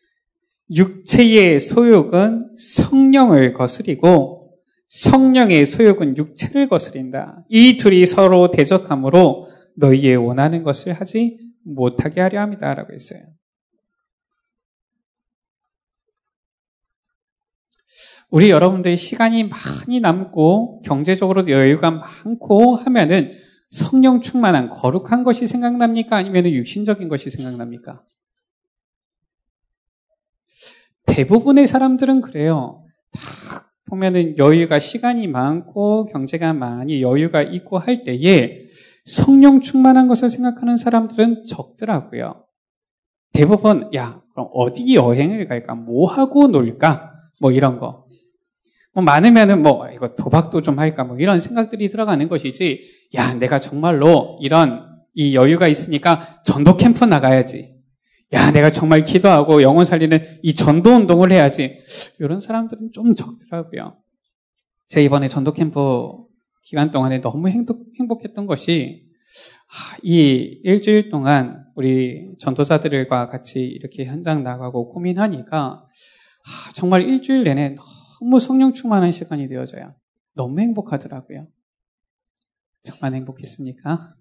육체의 0.75 1.59
소욕은 1.59 2.55
성령을 2.57 3.53
거스리고 3.53 4.55
성령의 4.87 5.65
소욕은 5.65 6.17
육체를 6.17 6.67
거스린다. 6.67 7.45
이 7.49 7.77
둘이 7.77 8.05
서로 8.05 8.49
대적함으로 8.49 9.47
너희의 9.75 10.15
원하는 10.15 10.63
것을 10.63 10.93
하지 10.93 11.37
못하게 11.63 12.21
하려 12.21 12.41
합니다. 12.41 12.73
라고 12.73 12.91
했어요. 12.93 13.21
우리 18.29 18.49
여러분들이 18.49 18.97
시간이 18.97 19.45
많이 19.45 19.99
남고 19.99 20.81
경제적으로 20.81 21.47
여유가 21.47 21.91
많고 21.91 22.75
하면은 22.77 23.46
성령 23.69 24.21
충만한 24.21 24.69
거룩한 24.69 25.23
것이 25.23 25.47
생각납니까? 25.47 26.15
아니면 26.15 26.45
육신적인 26.45 27.09
것이 27.09 27.29
생각납니까? 27.29 28.03
대부분의 31.05 31.67
사람들은 31.67 32.21
그래요. 32.21 32.85
딱 33.11 33.67
보면은 33.89 34.37
여유가 34.37 34.79
시간이 34.79 35.27
많고 35.27 36.05
경제가 36.07 36.53
많이 36.53 37.01
여유가 37.01 37.41
있고 37.41 37.77
할 37.77 38.03
때에 38.03 38.67
성령 39.05 39.61
충만한 39.61 40.07
것을 40.07 40.29
생각하는 40.29 40.77
사람들은 40.77 41.45
적더라고요. 41.45 42.45
대부분 43.33 43.89
야 43.95 44.21
그럼 44.33 44.49
어디 44.53 44.93
여행을 44.95 45.47
갈까? 45.47 45.75
뭐 45.75 46.09
하고 46.09 46.47
놀까? 46.47 47.13
뭐 47.39 47.51
이런 47.51 47.79
거. 47.79 48.06
뭐 48.97 49.03
많으면은 49.03 49.61
뭐 49.61 49.87
이거 49.91 50.15
도박도 50.15 50.63
좀 50.63 50.79
할까 50.79 51.03
뭐 51.03 51.17
이런 51.19 51.39
생각들이 51.39 51.87
들어가는 51.87 52.27
것이지 52.27 52.81
야 53.13 53.35
내가 53.35 53.59
정말로 53.59 54.39
이런 54.41 54.87
이 55.13 55.35
여유가 55.35 55.67
있으니까 55.67 56.41
전도 56.43 56.77
캠프 56.77 57.05
나가야지. 57.05 57.75
야 58.33 58.49
내가 58.49 58.71
정말 58.71 59.03
기도하고 59.03 59.61
영혼 59.61 59.85
살리는 59.85 60.39
이 60.41 60.55
전도 60.55 60.95
운동을 60.95 61.31
해야지. 61.31 61.77
이런 62.17 62.39
사람들은 62.39 62.89
좀 62.91 63.13
적더라고요. 63.13 63.97
제가 64.87 65.05
이번에 65.05 65.27
전도 65.27 65.53
캠프 65.53 66.09
기간 66.63 66.89
동안에 66.89 67.21
너무 67.21 67.49
행복, 67.49 67.85
행복했던 67.99 68.47
것이 68.47 69.03
이 70.01 70.59
일주일 70.63 71.11
동안 71.11 71.65
우리 71.75 72.31
전도자들과 72.39 73.29
같이 73.29 73.59
이렇게 73.59 74.05
현장 74.05 74.41
나가고 74.41 74.91
고민하니까 74.91 75.85
정말 76.73 77.03
일주일 77.03 77.43
내내 77.43 77.75
너무 78.19 78.39
성령 78.39 78.73
충만한 78.73 79.11
시간이 79.11 79.47
되어져요. 79.47 79.95
너무 80.35 80.59
행복하더라고요. 80.59 81.47
정말 82.83 83.13
행복했습니까? 83.15 84.15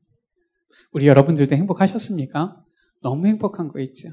우리 0.92 1.06
여러분들도 1.06 1.54
행복하셨습니까? 1.54 2.62
너무 3.02 3.26
행복한 3.26 3.68
거 3.68 3.80
있죠. 3.80 4.10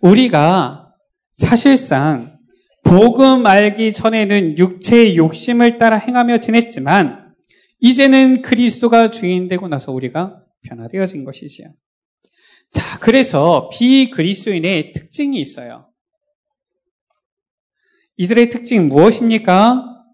우리가 0.00 0.94
사실상 1.36 2.38
복음 2.84 3.46
알기 3.46 3.92
전에는 3.92 4.58
육체의 4.58 5.16
욕심을 5.16 5.78
따라 5.78 5.96
행하며 5.96 6.38
지냈지만 6.38 7.34
이제는 7.80 8.42
그리스도가 8.42 9.10
주인 9.10 9.48
되고 9.48 9.68
나서 9.68 9.92
우리가 9.92 10.44
변화되어진 10.62 11.24
것이지요. 11.24 11.68
자, 12.70 12.98
그래서 13.00 13.68
비그리스도인의 13.72 14.92
특징이 14.92 15.40
있어요. 15.40 15.89
이들의 18.20 18.50
특징 18.50 18.88
무엇입니까? 18.88 20.04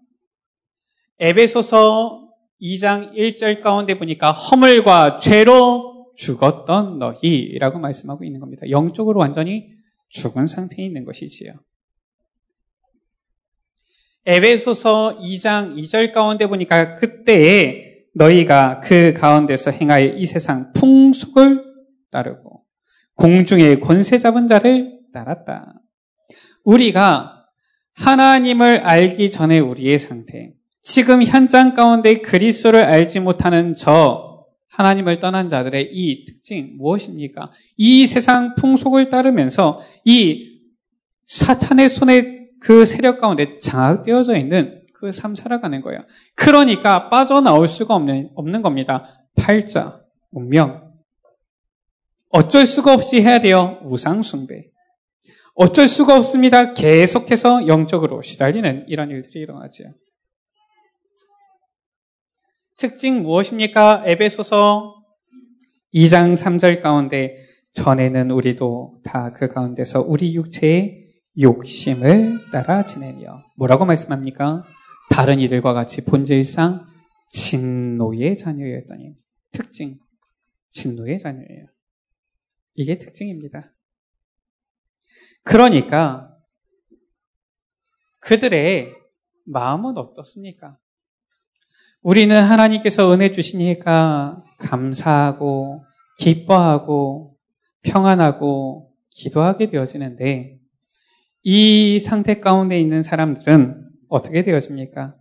에베소서 1.19 2.31
2장 2.61 3.13
1절 3.13 3.61
가운데 3.61 3.99
보니까 3.99 4.31
허물과 4.31 5.17
죄로 5.17 6.13
죽었던 6.15 6.99
너희라고 6.99 7.79
말씀하고 7.79 8.23
있는 8.23 8.39
겁니다. 8.39 8.61
영적으로 8.69 9.19
완전히 9.19 9.71
죽은 10.07 10.47
상태에 10.47 10.85
있는 10.85 11.03
것이지요. 11.03 11.51
에베소서 14.25 15.19
2장 15.19 15.75
2절 15.75 16.13
가운데 16.13 16.47
보니까 16.47 16.95
그때에 16.95 18.05
너희가 18.15 18.79
그 18.79 19.11
가운데서 19.11 19.71
행하여 19.71 20.15
이 20.15 20.25
세상 20.25 20.71
풍속을 20.71 21.61
따르고 22.09 22.63
공중의 23.15 23.81
권세 23.81 24.17
잡은 24.17 24.47
자를 24.47 24.97
따랐다. 25.11 25.81
우리가 26.63 27.36
하나님을 27.97 28.79
알기 28.79 29.31
전에 29.31 29.59
우리의 29.59 29.99
상태, 29.99 30.53
지금 30.81 31.23
현장 31.23 31.73
가운데 31.73 32.21
그리스도를 32.21 32.83
알지 32.83 33.19
못하는 33.19 33.73
저 33.73 34.45
하나님을 34.69 35.19
떠난 35.19 35.49
자들의 35.49 35.89
이 35.91 36.25
특징 36.25 36.77
무엇입니까? 36.77 37.51
이 37.77 38.05
세상 38.05 38.53
풍속을 38.55 39.09
따르면서 39.09 39.81
이 40.05 40.59
사탄의 41.25 41.89
손에 41.89 42.37
그 42.59 42.85
세력 42.85 43.19
가운데 43.19 43.57
장악되어져 43.57 44.37
있는 44.37 44.81
그그삶 44.93 45.35
살아가는 45.35 45.81
거예요. 45.81 46.01
그러니까 46.35 47.09
빠져나올 47.09 47.67
수가 47.67 47.95
없는, 47.95 48.31
없는 48.35 48.61
겁니다. 48.61 49.27
팔자, 49.35 50.01
운명. 50.31 50.91
어쩔 52.29 52.65
수가 52.65 52.93
없이 52.93 53.21
해야 53.21 53.39
돼요. 53.39 53.79
우상숭배. 53.83 54.69
어쩔 55.59 55.87
수가 55.87 56.15
없습니다. 56.17 56.75
계속해서 56.75 57.67
영적으로 57.67 58.21
시달리는 58.21 58.85
이런 58.87 59.09
일들이 59.09 59.39
일어나죠. 59.39 59.85
특징 62.77 63.23
무엇입니까? 63.23 64.03
에베소서 64.05 65.03
2장 65.95 66.37
3절 66.37 66.83
가운데 66.83 67.37
전에는 67.71 68.29
우리도 68.29 69.01
다 69.03 69.33
그 69.33 69.47
가운데서 69.47 70.01
우리 70.01 70.35
육체의 70.35 71.07
욕심을 71.39 72.37
따라 72.51 72.85
지내며 72.85 73.39
뭐라고 73.55 73.85
말씀합니까? 73.85 74.63
다른 75.09 75.39
이들과 75.39 75.73
같이 75.73 76.05
본질상 76.05 76.85
진노의 77.31 78.37
자녀였더니 78.37 79.15
특징 79.53 79.97
진노의 80.69 81.17
자녀예요. 81.17 81.65
이게 82.75 82.99
특징입니다. 82.99 83.73
그러니까 85.47 86.37
그들의 88.19 88.93
마음은 89.45 89.97
어떻습니까? 89.97 90.77
우리는 92.01 92.41
하나님께서 92.41 93.13
은혜 93.13 93.31
주시니까 93.31 94.43
감사하고 94.59 95.85
기뻐하고 96.19 97.37
평안하고 97.81 98.93
기도하게 99.11 99.67
되어지는데 99.67 100.59
이 101.43 101.99
상태 101.99 102.41
가운데 102.41 102.79
있는 102.79 103.01
사람들은 103.01 103.89
어떻게 104.09 104.43
되어집니까? 104.43 105.15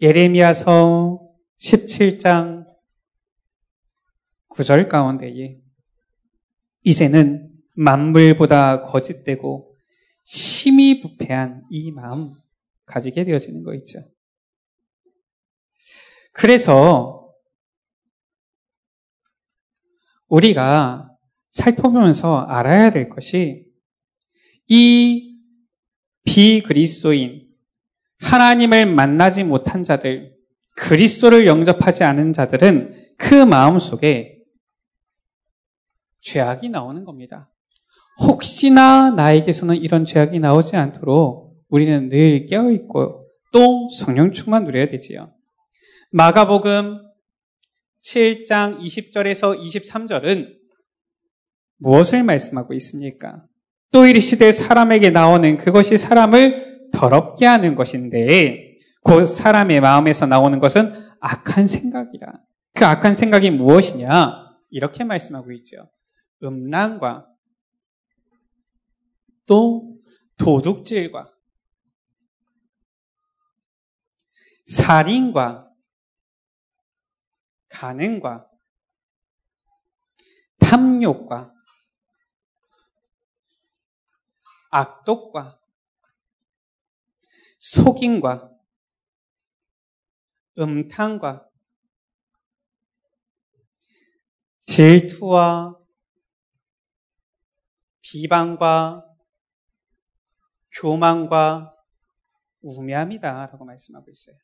예레미야서 0.00 1.20
17장 1.60 2.66
9절 4.50 4.88
가운데에 4.88 5.58
이제는 6.84 7.47
만물보다 7.78 8.82
거짓되고 8.82 9.72
심히 10.24 11.00
부패한 11.00 11.64
이 11.70 11.92
마음 11.92 12.32
가지게 12.86 13.24
되어지는 13.24 13.62
거 13.62 13.74
있죠. 13.76 14.00
그래서 16.32 17.32
우리가 20.26 21.08
살펴보면서 21.50 22.40
알아야 22.40 22.90
될 22.90 23.08
것이 23.08 23.66
이 24.66 25.38
비그리스도인 26.24 27.48
하나님을 28.20 28.86
만나지 28.86 29.44
못한 29.44 29.84
자들, 29.84 30.36
그리스도를 30.76 31.46
영접하지 31.46 32.04
않은 32.04 32.32
자들은 32.32 33.14
그 33.16 33.34
마음 33.34 33.78
속에 33.78 34.42
죄악이 36.20 36.68
나오는 36.68 37.04
겁니다. 37.04 37.50
혹시나 38.18 39.10
나에게서는 39.10 39.76
이런 39.76 40.04
죄악이 40.04 40.40
나오지 40.40 40.76
않도록 40.76 41.56
우리는 41.68 42.08
늘 42.08 42.46
깨어있고 42.46 43.26
또 43.52 43.88
성령 43.90 44.32
충만 44.32 44.64
누려야 44.64 44.88
되지요. 44.88 45.32
마가복음 46.10 47.02
7장 48.02 48.78
20절에서 48.78 49.58
23절은 49.58 50.56
무엇을 51.78 52.22
말씀하고 52.22 52.74
있습니까? 52.74 53.44
또 53.92 54.06
이르시되 54.06 54.52
사람에게 54.52 55.10
나오는 55.10 55.56
그것이 55.56 55.96
사람을 55.96 56.90
더럽게 56.92 57.46
하는 57.46 57.74
것인데 57.74 58.74
곧 59.02 59.26
사람의 59.26 59.80
마음에서 59.80 60.26
나오는 60.26 60.58
것은 60.58 60.92
악한 61.20 61.66
생각이라. 61.66 62.32
그 62.74 62.84
악한 62.84 63.14
생각이 63.14 63.50
무엇이냐? 63.50 64.48
이렇게 64.70 65.04
말씀하고 65.04 65.52
있죠. 65.52 65.88
음란과 66.42 67.27
또 69.48 69.98
도둑질과 70.36 71.34
살인과 74.66 75.72
간행과 77.70 78.46
탐욕과 80.60 81.54
악독과 84.70 85.58
속임과 87.58 88.54
음탕과 90.58 91.48
질투와 94.60 95.74
비방과 98.02 99.07
교만과 100.80 101.74
우매함이다 102.62 103.46
라고 103.46 103.64
말씀하고 103.64 104.10
있어요. 104.10 104.36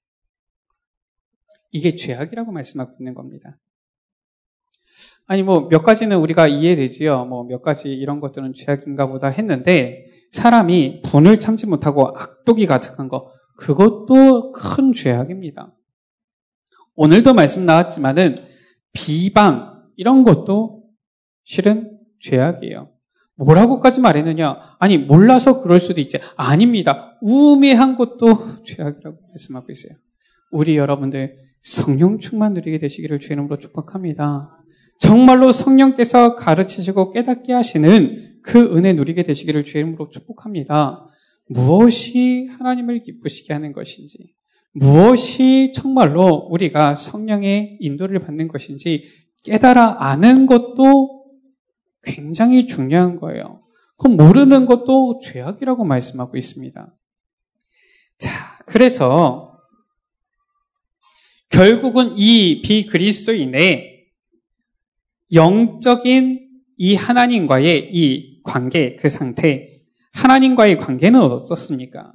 이게 1.70 1.96
죄악이라고 1.96 2.52
말씀하고 2.52 2.96
있는 3.00 3.14
겁니다. 3.14 3.58
아니 5.26 5.42
뭐 5.42 5.68
몇 5.68 5.82
가지는 5.82 6.18
우리가 6.18 6.46
이해되지요. 6.46 7.24
뭐 7.26 7.44
몇 7.44 7.62
가지 7.62 7.92
이런 7.92 8.20
것들은 8.20 8.52
죄악인가 8.54 9.06
보다 9.06 9.28
했는데 9.28 10.06
사람이 10.30 11.02
분을 11.02 11.40
참지 11.40 11.66
못하고 11.66 12.08
악독이 12.08 12.66
가득한 12.66 13.08
거, 13.08 13.32
그것도 13.56 14.52
큰 14.52 14.92
죄악입니다. 14.92 15.74
오늘도 16.96 17.34
말씀 17.34 17.66
나왔지만은 17.66 18.46
비방, 18.92 19.88
이런 19.96 20.22
것도 20.24 20.84
실은 21.44 21.98
죄악이에요. 22.20 22.93
뭐라고까지 23.36 24.00
말했느냐? 24.00 24.76
아니, 24.78 24.98
몰라서 24.98 25.62
그럴 25.62 25.80
수도 25.80 26.00
있지. 26.00 26.18
아닙니다. 26.36 27.18
우매한 27.20 27.96
것도 27.96 28.62
죄악이라고 28.64 29.18
말씀하고 29.28 29.72
있어요. 29.72 29.98
우리 30.50 30.76
여러분들 30.76 31.36
성령 31.60 32.18
충만 32.18 32.54
누리게 32.54 32.78
되시기를 32.78 33.18
주님으로 33.18 33.58
축복합니다. 33.58 34.50
정말로 35.00 35.50
성령께서 35.50 36.36
가르치시고 36.36 37.10
깨닫게 37.10 37.52
하시는 37.52 38.38
그 38.42 38.76
은혜 38.76 38.92
누리게 38.92 39.24
되시기를 39.24 39.64
주의 39.64 39.82
이름으로 39.82 40.10
축복합니다. 40.10 41.08
무엇이 41.48 42.48
하나님을 42.58 43.00
기쁘시게 43.00 43.52
하는 43.52 43.72
것인지, 43.72 44.34
무엇이 44.72 45.72
정말로 45.74 46.48
우리가 46.50 46.94
성령의 46.94 47.78
인도를 47.80 48.20
받는 48.20 48.48
것인지 48.48 49.04
깨달아 49.44 49.96
아는 49.98 50.46
것도 50.46 51.23
굉장히 52.04 52.66
중요한 52.66 53.16
거예요. 53.16 53.62
그럼 53.96 54.16
모르는 54.16 54.66
것도 54.66 55.20
죄악이라고 55.22 55.84
말씀하고 55.84 56.36
있습니다. 56.36 56.94
자, 58.18 58.58
그래서 58.66 59.58
결국은 61.48 62.12
이 62.16 62.62
비그리스도인의 62.62 64.08
영적인 65.32 66.50
이 66.76 66.94
하나님과의 66.96 67.90
이 67.92 68.42
관계, 68.42 68.96
그 68.96 69.08
상태, 69.08 69.80
하나님과의 70.12 70.78
관계는 70.78 71.20
어떻습니까? 71.20 72.12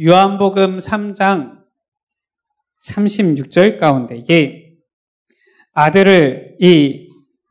요한복음 0.00 0.78
3장 0.78 1.64
36절 2.82 3.78
가운데에 3.78 4.74
아들을 5.72 6.56
이 6.60 7.05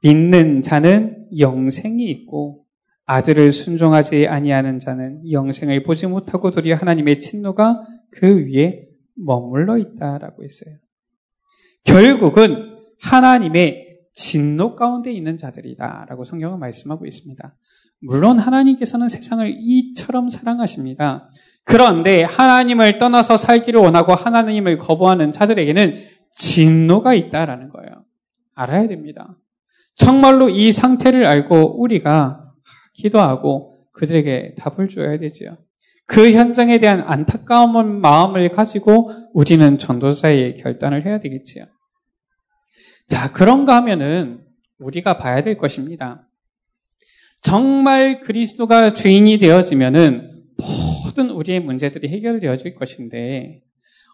믿는 0.05 0.61
자는 0.61 1.25
영생이 1.39 2.05
있고 2.11 2.65
아들을 3.05 3.51
순종하지 3.51 4.27
아니하는 4.27 4.77
자는 4.77 5.31
영생을 5.31 5.81
보지 5.81 6.05
못하고 6.05 6.51
도리어 6.51 6.75
하나님의 6.75 7.19
친노가 7.19 7.81
그 8.11 8.45
위에 8.45 8.85
머물러 9.15 9.79
있다라고 9.79 10.43
했어요. 10.43 10.75
결국은 11.83 12.77
하나님의 13.01 13.97
진노 14.13 14.75
가운데 14.75 15.11
있는 15.11 15.37
자들이다라고 15.37 16.23
성경은 16.23 16.59
말씀하고 16.59 17.07
있습니다. 17.07 17.55
물론 18.01 18.37
하나님께서는 18.37 19.09
세상을 19.09 19.55
이처럼 19.59 20.29
사랑하십니다. 20.29 21.31
그런데 21.63 22.23
하나님을 22.23 22.99
떠나서 22.99 23.37
살기를 23.37 23.81
원하고 23.81 24.13
하나님을 24.13 24.77
거부하는 24.77 25.31
자들에게는 25.31 25.95
진노가 26.31 27.15
있다라는 27.15 27.69
거예요. 27.69 28.05
알아야 28.53 28.87
됩니다. 28.87 29.35
정말로 29.95 30.49
이 30.49 30.71
상태를 30.71 31.25
알고 31.25 31.81
우리가 31.81 32.53
기도하고 32.93 33.88
그들에게 33.93 34.55
답을 34.58 34.89
줘야 34.89 35.17
되지요. 35.17 35.58
그 36.08 36.31
현장에 36.31 36.77
대한 36.79 37.01
안타까운 37.01 38.01
마음을 38.01 38.49
가지고 38.49 39.12
우리는 39.34 39.77
전도자의 39.77 40.55
결단을 40.55 41.05
해야 41.05 41.19
되겠지요. 41.19 41.65
자, 43.08 43.31
그런가 43.31 43.75
하면은 43.77 44.41
우리가 44.79 45.17
봐야 45.17 45.41
될 45.41 45.58
것입니다. 45.58 46.27
정말 47.41 48.21
그리스도가 48.21 48.93
주인이 48.93 49.38
되어지면은 49.38 50.43
모든 50.58 51.29
우리의 51.29 51.60
문제들이 51.60 52.08
해결되어질 52.10 52.75
것인데 52.75 53.62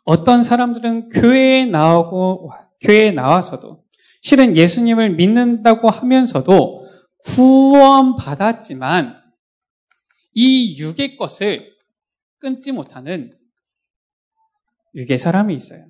어떤 0.04 0.44
사람들은 0.44 1.10
교회에 1.10 1.66
나오고 1.66 2.52
교회에 2.82 3.12
나와서도 3.12 3.84
실은 4.22 4.56
예수님을 4.56 5.16
믿는다고 5.16 5.90
하면서도 5.90 6.88
구원 7.24 8.16
받았지만 8.16 9.20
이 10.34 10.80
육의 10.80 11.18
것을 11.18 11.72
끊지 12.40 12.72
못하는 12.72 13.32
육의 14.96 15.18
사람이 15.18 15.54
있어요. 15.54 15.86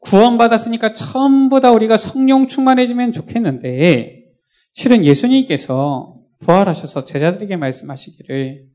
구원받았으니까 0.00 0.94
전부 0.94 1.60
다 1.60 1.72
우리가 1.72 1.96
성령 1.96 2.46
충만해지면 2.46 3.12
좋겠는데 3.12 4.24
실은 4.72 5.04
예수님께서 5.04 6.16
부활하셔서 6.38 7.04
제자들에게 7.04 7.56
말씀하시기를 7.56 8.66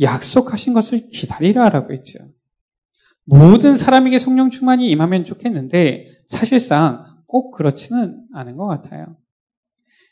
약속하신 0.00 0.72
것을 0.72 1.08
기다리라라고 1.08 1.92
했죠. 1.92 2.18
모든 3.24 3.76
사람에게 3.76 4.18
성령 4.18 4.50
충만이 4.50 4.90
임하면 4.90 5.24
좋겠는데 5.24 6.11
사실상 6.28 7.22
꼭 7.26 7.52
그렇지는 7.52 8.26
않은 8.34 8.56
것 8.56 8.66
같아요. 8.66 9.16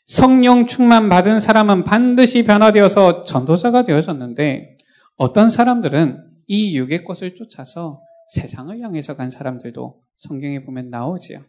성령 0.05 0.65
충만 0.65 1.09
받은 1.09 1.39
사람은 1.39 1.83
반드시 1.83 2.43
변화되어서 2.43 3.23
전도자가 3.23 3.83
되어졌는데 3.83 4.77
어떤 5.15 5.49
사람들은 5.49 6.31
이 6.47 6.75
육의 6.77 7.03
것을 7.03 7.35
쫓아서 7.35 8.01
세상을 8.29 8.79
향해서 8.79 9.15
간 9.15 9.29
사람들도 9.29 10.01
성경에 10.17 10.63
보면 10.63 10.89
나오지요. 10.89 11.43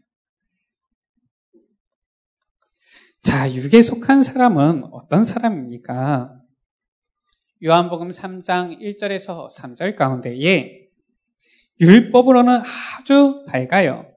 자, 3.23 3.53
육에 3.53 3.83
속한 3.83 4.23
사람은 4.23 4.85
어떤 4.93 5.25
사람입니까? 5.25 6.41
요한복음 7.65 8.11
3장 8.11 8.81
1절에서 8.81 9.49
3절 9.53 9.95
가운데에 9.97 10.89
율법으로는 11.81 12.63
아주 12.99 13.45
밝아요. 13.47 14.12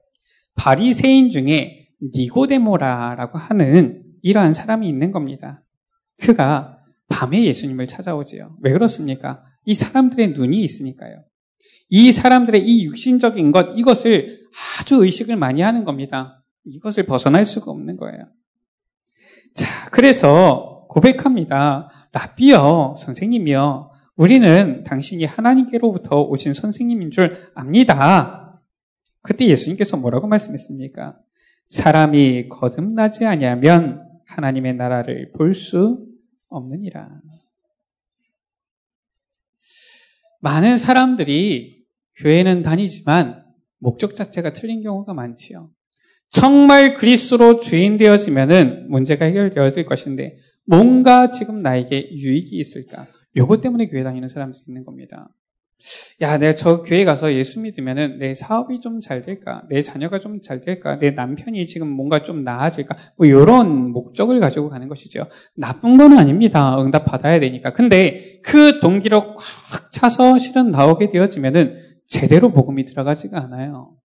바리새인 0.56 1.30
중에 1.30 1.88
니고데모라라고 2.02 3.38
하는 3.38 4.02
이러한 4.22 4.52
사람이 4.52 4.88
있는 4.88 5.12
겁니다. 5.12 5.62
그가 6.18 6.78
밤에 7.08 7.44
예수님을 7.44 7.86
찾아오지요. 7.86 8.56
왜 8.62 8.72
그렇습니까? 8.72 9.44
이 9.64 9.74
사람들의 9.74 10.32
눈이 10.32 10.60
있으니까요. 10.62 11.22
이 11.88 12.10
사람들의 12.10 12.66
이 12.66 12.84
육신적인 12.84 13.52
것, 13.52 13.76
이것을 13.76 14.40
아주 14.80 15.04
의식을 15.04 15.36
많이 15.36 15.60
하는 15.60 15.84
겁니다. 15.84 16.42
이것을 16.64 17.06
벗어날 17.06 17.46
수가 17.46 17.70
없는 17.70 17.96
거예요. 17.96 18.18
자, 19.54 19.88
그래서 19.90 20.86
고백합니다. 20.88 21.90
라비여, 22.12 22.96
선생님이여, 22.98 23.90
우리는 24.16 24.82
당신이 24.84 25.26
하나님께로부터 25.26 26.22
오신 26.22 26.54
선생님인 26.54 27.10
줄 27.10 27.36
압니다. 27.54 28.45
그때 29.26 29.46
예수님께서 29.48 29.96
뭐라고 29.96 30.28
말씀했습니까? 30.28 31.18
사람이 31.66 32.48
거듭나지 32.48 33.24
아니하면 33.26 34.06
하나님의 34.24 34.74
나라를 34.74 35.32
볼 35.32 35.52
수 35.52 36.06
없느니라. 36.48 37.20
많은 40.40 40.78
사람들이 40.78 41.84
교회는 42.14 42.62
다니지만 42.62 43.44
목적 43.78 44.14
자체가 44.14 44.52
틀린 44.52 44.82
경우가 44.82 45.12
많지요. 45.12 45.70
정말 46.30 46.94
그리스로 46.94 47.58
주인 47.58 47.96
되어지면은 47.96 48.88
문제가 48.88 49.24
해결되어질 49.24 49.86
것인데 49.86 50.38
뭔가 50.66 51.30
지금 51.30 51.62
나에게 51.62 52.10
유익이 52.12 52.56
있을까? 52.58 53.08
요것 53.36 53.60
때문에 53.60 53.88
교회 53.88 54.04
다니는 54.04 54.28
사람들이 54.28 54.62
있는 54.68 54.84
겁니다. 54.84 55.28
야, 56.20 56.38
내가 56.38 56.54
저 56.54 56.82
교회 56.82 57.04
가서 57.04 57.32
예수 57.34 57.60
믿으면은 57.60 58.18
내 58.18 58.34
사업이 58.34 58.80
좀 58.80 59.00
잘 59.00 59.22
될까? 59.22 59.62
내 59.68 59.82
자녀가 59.82 60.18
좀 60.18 60.40
잘 60.42 60.60
될까? 60.60 60.98
내 60.98 61.10
남편이 61.10 61.66
지금 61.66 61.88
뭔가 61.88 62.22
좀 62.22 62.42
나아질까? 62.44 62.96
뭐 63.16 63.26
이런 63.26 63.92
목적을 63.92 64.40
가지고 64.40 64.68
가는 64.70 64.88
것이죠. 64.88 65.26
나쁜 65.54 65.96
건 65.96 66.18
아닙니다. 66.18 66.80
응답 66.82 67.04
받아야 67.04 67.38
되니까. 67.40 67.72
근데 67.72 68.40
그 68.42 68.80
동기로 68.80 69.34
꽉 69.34 69.92
차서 69.92 70.38
실은 70.38 70.70
나오게 70.70 71.08
되어지면은 71.08 71.78
제대로 72.08 72.52
복음이 72.52 72.84
들어가지가 72.84 73.38
않아요. 73.44 73.96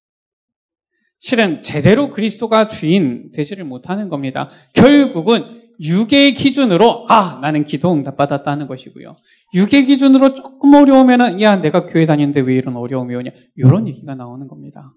실은 1.20 1.62
제대로 1.62 2.10
그리스도가 2.10 2.68
주인 2.68 3.32
되지를 3.32 3.64
못하는 3.64 4.10
겁니다. 4.10 4.50
결국은 4.74 5.61
육의 5.82 6.36
기준으로 6.36 7.06
아 7.10 7.40
나는 7.42 7.64
기도 7.64 7.92
응답 7.92 8.16
받았다는 8.16 8.68
것이고요. 8.68 9.16
육의 9.56 9.86
기준으로 9.86 10.36
조금 10.36 10.74
어려우면은 10.76 11.42
야 11.42 11.56
내가 11.58 11.88
교회 11.88 12.06
다니는데 12.06 12.42
왜 12.42 12.56
이런 12.56 12.76
어려움이 12.76 13.16
오냐 13.16 13.32
이런 13.56 13.88
얘기가 13.88 14.14
나오는 14.14 14.48
겁니다. 14.48 14.94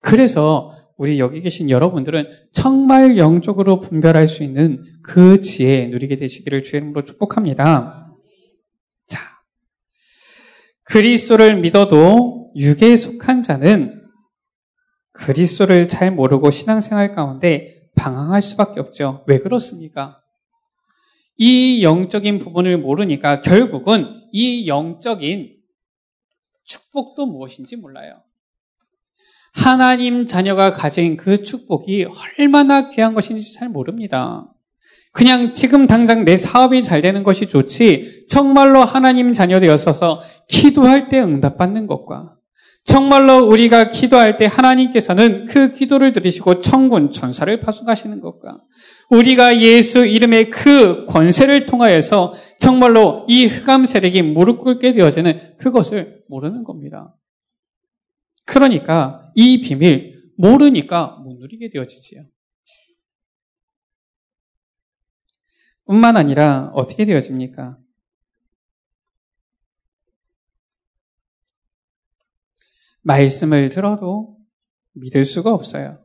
그래서 0.00 0.76
우리 0.96 1.18
여기 1.18 1.40
계신 1.40 1.70
여러분들은 1.70 2.26
정말 2.52 3.18
영적으로 3.18 3.80
분별할 3.80 4.28
수 4.28 4.44
있는 4.44 4.84
그 5.02 5.40
지혜 5.40 5.86
누리게 5.86 6.16
되시기를 6.16 6.62
주의 6.62 6.80
이름으로 6.80 7.02
축복합니다. 7.02 8.14
자, 9.08 9.20
그리스도를 10.84 11.60
믿어도 11.60 12.52
육에 12.54 12.94
속한 12.94 13.42
자는 13.42 14.00
그리스도를 15.12 15.88
잘 15.88 16.12
모르고 16.12 16.50
신앙생활 16.50 17.14
가운데 17.14 17.81
방황할 17.96 18.42
수밖에 18.42 18.80
없죠. 18.80 19.24
왜 19.26 19.38
그렇습니까? 19.38 20.20
이 21.36 21.82
영적인 21.82 22.38
부분을 22.38 22.78
모르니까 22.78 23.40
결국은 23.40 24.22
이 24.32 24.66
영적인 24.68 25.56
축복도 26.64 27.26
무엇인지 27.26 27.76
몰라요. 27.76 28.22
하나님 29.52 30.26
자녀가 30.26 30.72
가진 30.72 31.16
그 31.16 31.42
축복이 31.42 32.06
얼마나 32.38 32.90
귀한 32.90 33.14
것인지 33.14 33.54
잘 33.54 33.68
모릅니다. 33.68 34.48
그냥 35.12 35.52
지금 35.52 35.86
당장 35.86 36.24
내 36.24 36.38
사업이 36.38 36.82
잘 36.82 37.02
되는 37.02 37.22
것이 37.22 37.46
좋지, 37.46 38.26
정말로 38.30 38.80
하나님 38.80 39.34
자녀 39.34 39.60
되어서 39.60 40.22
기도할 40.48 41.10
때 41.10 41.20
응답받는 41.20 41.86
것과 41.86 42.36
정말로 42.84 43.46
우리가 43.46 43.88
기도할 43.88 44.36
때 44.36 44.46
하나님께서는 44.46 45.46
그 45.46 45.72
기도를 45.72 46.12
들으시고 46.12 46.60
천군 46.60 47.12
천사를 47.12 47.60
파송하시는 47.60 48.20
것과 48.20 48.60
우리가 49.10 49.60
예수 49.60 50.04
이름의 50.04 50.50
그 50.50 51.06
권세를 51.06 51.66
통하여서 51.66 52.34
정말로 52.58 53.24
이 53.28 53.46
흑암 53.46 53.84
세력이 53.84 54.22
무릎 54.22 54.62
꿇게 54.62 54.92
되어지는 54.92 55.56
그것을 55.58 56.22
모르는 56.28 56.64
겁니다. 56.64 57.14
그러니까 58.46 59.30
이 59.34 59.60
비밀 59.60 60.20
모르니까 60.36 61.18
못 61.22 61.38
누리게 61.38 61.68
되어지지요. 61.70 62.24
뿐만 65.84 66.16
아니라 66.16 66.70
어떻게 66.74 67.04
되어집니까? 67.04 67.78
말씀을 73.02 73.68
들어도 73.68 74.38
믿을 74.94 75.24
수가 75.24 75.52
없어요. 75.52 76.02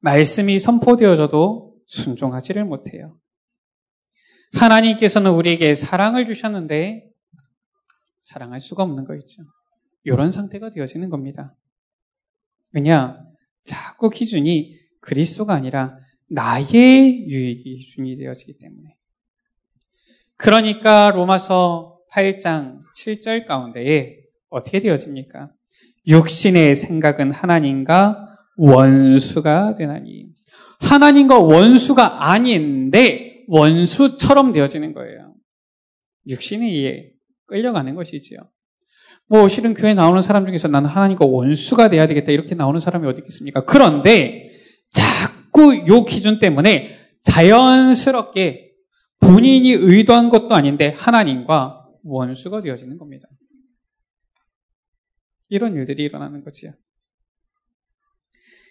말씀이 0.00 0.58
선포되어져도 0.58 1.76
순종하지를 1.86 2.64
못해요. 2.64 3.18
하나님께서는 4.54 5.30
우리에게 5.32 5.74
사랑을 5.74 6.26
주셨는데 6.26 7.10
사랑할 8.20 8.60
수가 8.60 8.82
없는 8.82 9.04
거 9.04 9.16
있죠. 9.16 9.42
이런 10.04 10.30
상태가 10.30 10.70
되어지는 10.70 11.10
겁니다. 11.10 11.56
왜냐? 12.72 13.18
자꾸 13.64 14.10
기준이 14.10 14.78
그리스도가 15.00 15.54
아니라 15.54 15.98
나의 16.28 17.26
유익이 17.28 17.74
기준이 17.74 18.16
되어지기 18.16 18.58
때문에. 18.58 18.96
그러니까 20.36 21.10
로마서 21.10 21.93
8장 22.14 22.78
7절 22.96 23.46
가운데에 23.46 24.18
어떻게 24.48 24.80
되어집니까? 24.80 25.50
육신의 26.06 26.76
생각은 26.76 27.30
하나님과 27.30 28.28
원수가 28.56 29.74
되나니. 29.74 30.26
하나님과 30.80 31.38
원수가 31.38 32.30
아닌데 32.30 33.42
원수처럼 33.48 34.52
되어지는 34.52 34.92
거예요. 34.92 35.34
육신에 36.28 36.66
의해 36.66 37.10
끌려가는 37.46 37.94
것이지요. 37.94 38.38
뭐 39.28 39.48
실은 39.48 39.74
교회 39.74 39.94
나오는 39.94 40.20
사람 40.22 40.46
중에서 40.46 40.68
나는 40.68 40.88
하나님과 40.88 41.26
원수가 41.26 41.88
돼야 41.88 42.06
되겠다 42.06 42.30
이렇게 42.32 42.54
나오는 42.54 42.78
사람이 42.78 43.06
어디 43.06 43.20
있겠습니까? 43.20 43.64
그런데 43.64 44.44
자꾸 44.90 45.84
요 45.88 46.04
기준 46.04 46.38
때문에 46.38 46.98
자연스럽게 47.22 48.72
본인이 49.20 49.70
의도한 49.70 50.28
것도 50.28 50.54
아닌데 50.54 50.94
하나님과 50.96 51.83
원수가 52.04 52.62
되어지는 52.62 52.98
겁니다. 52.98 53.28
이런 55.48 55.74
일들이 55.74 56.04
일어나는 56.04 56.44
거지요. 56.44 56.72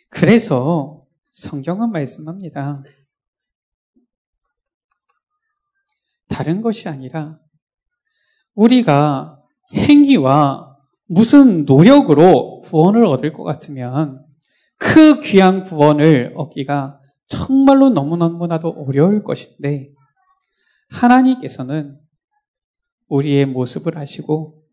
그래서 0.10 1.06
성경은 1.32 1.92
말씀합니다. 1.92 2.84
다른 6.28 6.62
것이 6.62 6.88
아니라 6.90 7.40
우리가 8.54 9.42
행위와 9.74 10.78
무슨 11.06 11.66
노력으로 11.66 12.62
구원을 12.62 13.06
얻을 13.06 13.34
것 13.34 13.44
같으면 13.44 14.26
그 14.78 15.22
귀한 15.22 15.64
구원을 15.64 16.34
얻기가 16.36 17.00
정말로 17.28 17.90
너무너무나도 17.90 18.70
어려울 18.70 19.24
것인데 19.24 19.92
하나님께서는 20.90 22.03
우리의 23.08 23.46
모습을 23.46 23.98
아시고 23.98 24.64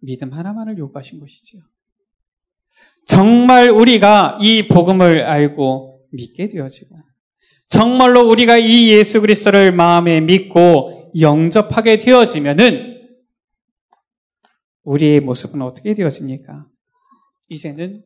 믿음 0.00 0.32
하나만을 0.32 0.78
요구하신 0.78 1.20
것이지요. 1.20 1.62
정말 3.06 3.70
우리가 3.70 4.38
이 4.40 4.68
복음을 4.68 5.24
알고 5.24 6.08
믿게 6.12 6.48
되어지고 6.48 6.98
정말로 7.68 8.28
우리가 8.28 8.56
이 8.56 8.90
예수 8.90 9.20
그리스도를 9.20 9.72
마음에 9.72 10.20
믿고 10.20 11.12
영접하게 11.18 11.96
되어지면은 11.96 12.90
우리의 14.82 15.20
모습은 15.20 15.62
어떻게 15.62 15.94
되어집니까? 15.94 16.66
이제는 17.48 18.04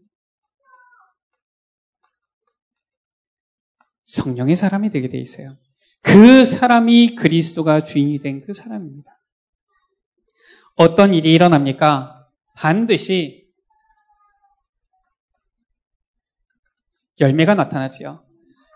성령의 4.04 4.56
사람이 4.56 4.90
되게 4.90 5.08
돼 5.08 5.18
있어요. 5.18 5.56
그 6.04 6.44
사람이 6.44 7.14
그리스도가 7.16 7.80
주인이 7.80 8.18
된 8.18 8.42
그 8.44 8.52
사람입니다. 8.52 9.10
어떤 10.76 11.14
일이 11.14 11.32
일어납니까? 11.32 12.26
반드시 12.54 13.44
열매가 17.20 17.54
나타나지요. 17.54 18.24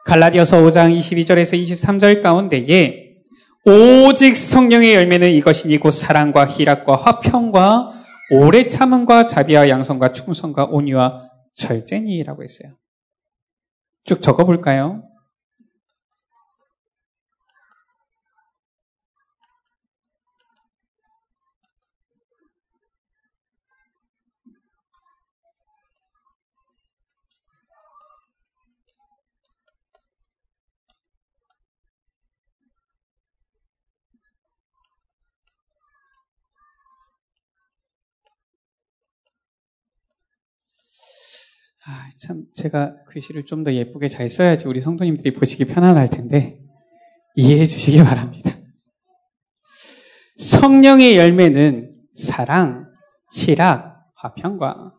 갈라디아서 0.06 0.58
5장 0.62 0.96
22절에서 0.96 1.60
23절 1.60 2.22
가운데에 2.22 3.16
오직 3.64 4.36
성령의 4.36 4.94
열매는 4.94 5.30
이것이니 5.32 5.78
곧 5.78 5.90
사랑과 5.90 6.46
희락과 6.46 6.96
화평과 6.96 7.92
오래 8.30 8.68
참음과 8.68 9.26
자비와 9.26 9.68
양성과 9.68 10.12
충성과 10.12 10.66
온유와 10.66 11.30
절제니라고 11.54 12.44
했어요. 12.44 12.76
쭉 14.04 14.22
적어 14.22 14.44
볼까요? 14.44 15.07
아, 41.90 42.10
참, 42.18 42.44
제가 42.54 42.96
글씨를 43.06 43.44
좀 43.46 43.64
더 43.64 43.72
예쁘게 43.72 44.08
잘 44.08 44.28
써야지 44.28 44.68
우리 44.68 44.78
성도님들이 44.78 45.32
보시기 45.32 45.64
편안할 45.64 46.10
텐데, 46.10 46.60
이해해 47.34 47.64
주시기 47.64 48.02
바랍니다. 48.02 48.56
성령의 50.36 51.16
열매는 51.16 51.94
사랑, 52.14 52.86
희락, 53.32 54.06
화평과 54.16 54.94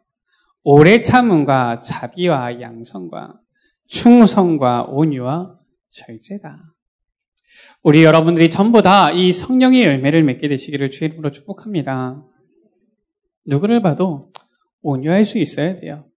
오래 0.63 1.01
참음과 1.03 1.81
자비와 1.81 2.59
양성과 2.61 3.39
충성과 3.87 4.85
온유와 4.89 5.59
절제다. 5.89 6.73
우리 7.83 8.03
여러분들이 8.03 8.49
전부 8.49 8.81
다 8.81 9.11
이 9.11 9.31
성령의 9.31 9.83
열매를 9.83 10.23
맺게 10.23 10.47
되시기를 10.49 10.91
주의 10.91 11.09
이름으로 11.09 11.31
축복합니다. 11.31 12.23
누구를 13.45 13.81
봐도 13.81 14.31
온유할 14.81 15.23
수 15.25 15.37
있어야 15.37 15.75
돼요. 15.75 16.08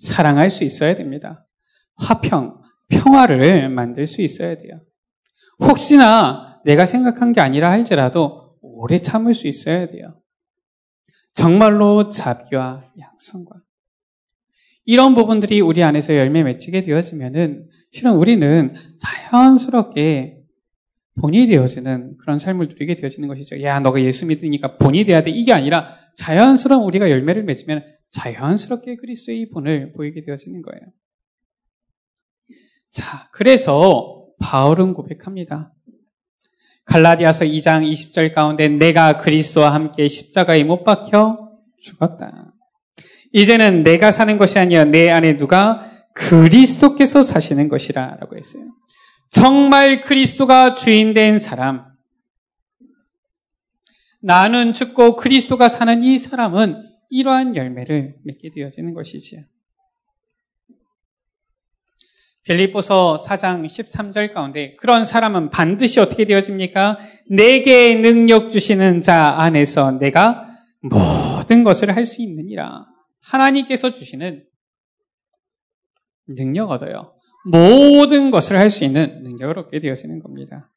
사랑할 0.00 0.50
수 0.50 0.64
있어야 0.64 0.96
됩니다. 0.96 1.46
화평, 1.96 2.58
평화를 2.88 3.68
만들 3.68 4.06
수 4.06 4.22
있어야 4.22 4.56
돼요. 4.56 4.80
혹시나 5.60 6.60
내가 6.64 6.86
생각한 6.86 7.32
게 7.32 7.40
아니라 7.40 7.70
할지라도 7.70 8.56
오래 8.62 8.98
참을 8.98 9.34
수 9.34 9.46
있어야 9.46 9.86
돼요. 9.88 10.20
정말로 11.34 12.08
자비와 12.08 12.92
양성과 12.98 13.56
이런 14.84 15.14
부분들이 15.14 15.60
우리 15.60 15.84
안에서 15.84 16.16
열매 16.16 16.42
맺히게 16.42 16.80
되어지면은 16.80 17.68
실은 17.92 18.12
우리는 18.12 18.72
자연스럽게 19.00 20.38
본이 21.20 21.46
되어지는 21.46 22.16
그런 22.16 22.38
삶을 22.38 22.68
누리게 22.68 22.94
되어지는 22.94 23.28
것이죠. 23.28 23.62
야, 23.62 23.80
너가 23.80 24.00
예수 24.00 24.26
믿으니까 24.26 24.78
본이 24.78 25.04
돼야 25.04 25.22
돼. 25.22 25.30
이게 25.30 25.52
아니라 25.52 25.96
자연스러운 26.16 26.84
우리가 26.84 27.10
열매를 27.10 27.44
맺으면 27.44 27.84
자연스럽게 28.10 28.96
그리스도의 28.96 29.48
본을 29.50 29.92
보이게 29.92 30.22
되어지는 30.24 30.62
거예요. 30.62 30.80
자, 32.90 33.28
그래서 33.32 34.26
바울은 34.40 34.94
고백합니다. 34.94 35.72
갈라디아서 36.86 37.44
2장 37.44 37.88
20절 37.88 38.34
가운데 38.34 38.68
내가 38.68 39.16
그리스도와 39.16 39.72
함께 39.72 40.08
십자가에 40.08 40.64
못 40.64 40.82
박혀 40.82 41.50
죽었다. 41.82 42.52
이제는 43.32 43.84
내가 43.84 44.10
사는 44.10 44.36
것이 44.38 44.58
아니라 44.58 44.84
내 44.84 45.08
안에 45.08 45.36
누가 45.36 45.88
그리스도께서 46.14 47.22
사시는 47.22 47.68
것이라라고 47.68 48.36
했어요. 48.36 48.74
정말 49.30 50.00
그리스도가 50.00 50.74
주인 50.74 51.14
된 51.14 51.38
사람. 51.38 51.86
나는 54.20 54.72
죽고 54.72 55.14
그리스도가 55.14 55.68
사는 55.68 56.02
이 56.02 56.18
사람은 56.18 56.89
이러한 57.10 57.56
열매를 57.56 58.16
맺게 58.24 58.50
되어지는 58.50 58.94
것이지요. 58.94 59.42
빌립보서 62.44 63.16
4장 63.16 63.66
13절 63.66 64.32
가운데 64.32 64.74
그런 64.76 65.04
사람은 65.04 65.50
반드시 65.50 66.00
어떻게 66.00 66.24
되어집니까? 66.24 66.98
내게 67.28 67.94
능력 67.94 68.50
주시는 68.50 69.02
자 69.02 69.34
안에서 69.38 69.92
내가 69.92 70.48
모든 70.82 71.64
것을 71.64 71.94
할 71.94 72.06
수 72.06 72.22
있느니라. 72.22 72.86
하나님께서 73.20 73.90
주시는 73.90 74.46
능력 76.28 76.70
얻어요. 76.70 77.14
모든 77.44 78.30
것을 78.30 78.56
할 78.56 78.70
수 78.70 78.84
있는 78.84 79.22
능력을 79.22 79.58
얻게 79.58 79.80
되어지는 79.80 80.20
겁니다. 80.20 80.70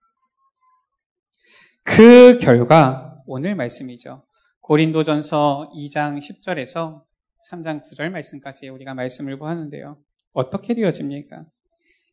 그 1.84 2.38
결과 2.40 3.22
오늘 3.26 3.56
말씀이죠. 3.56 4.26
고린도전서 4.64 5.74
2장 5.76 6.20
10절에서 6.20 7.04
3장 7.52 7.84
9절 7.84 8.10
말씀까지 8.12 8.70
우리가 8.70 8.94
말씀을 8.94 9.38
보았는데요. 9.38 9.98
어떻게 10.32 10.74
되어집니까? 10.74 11.46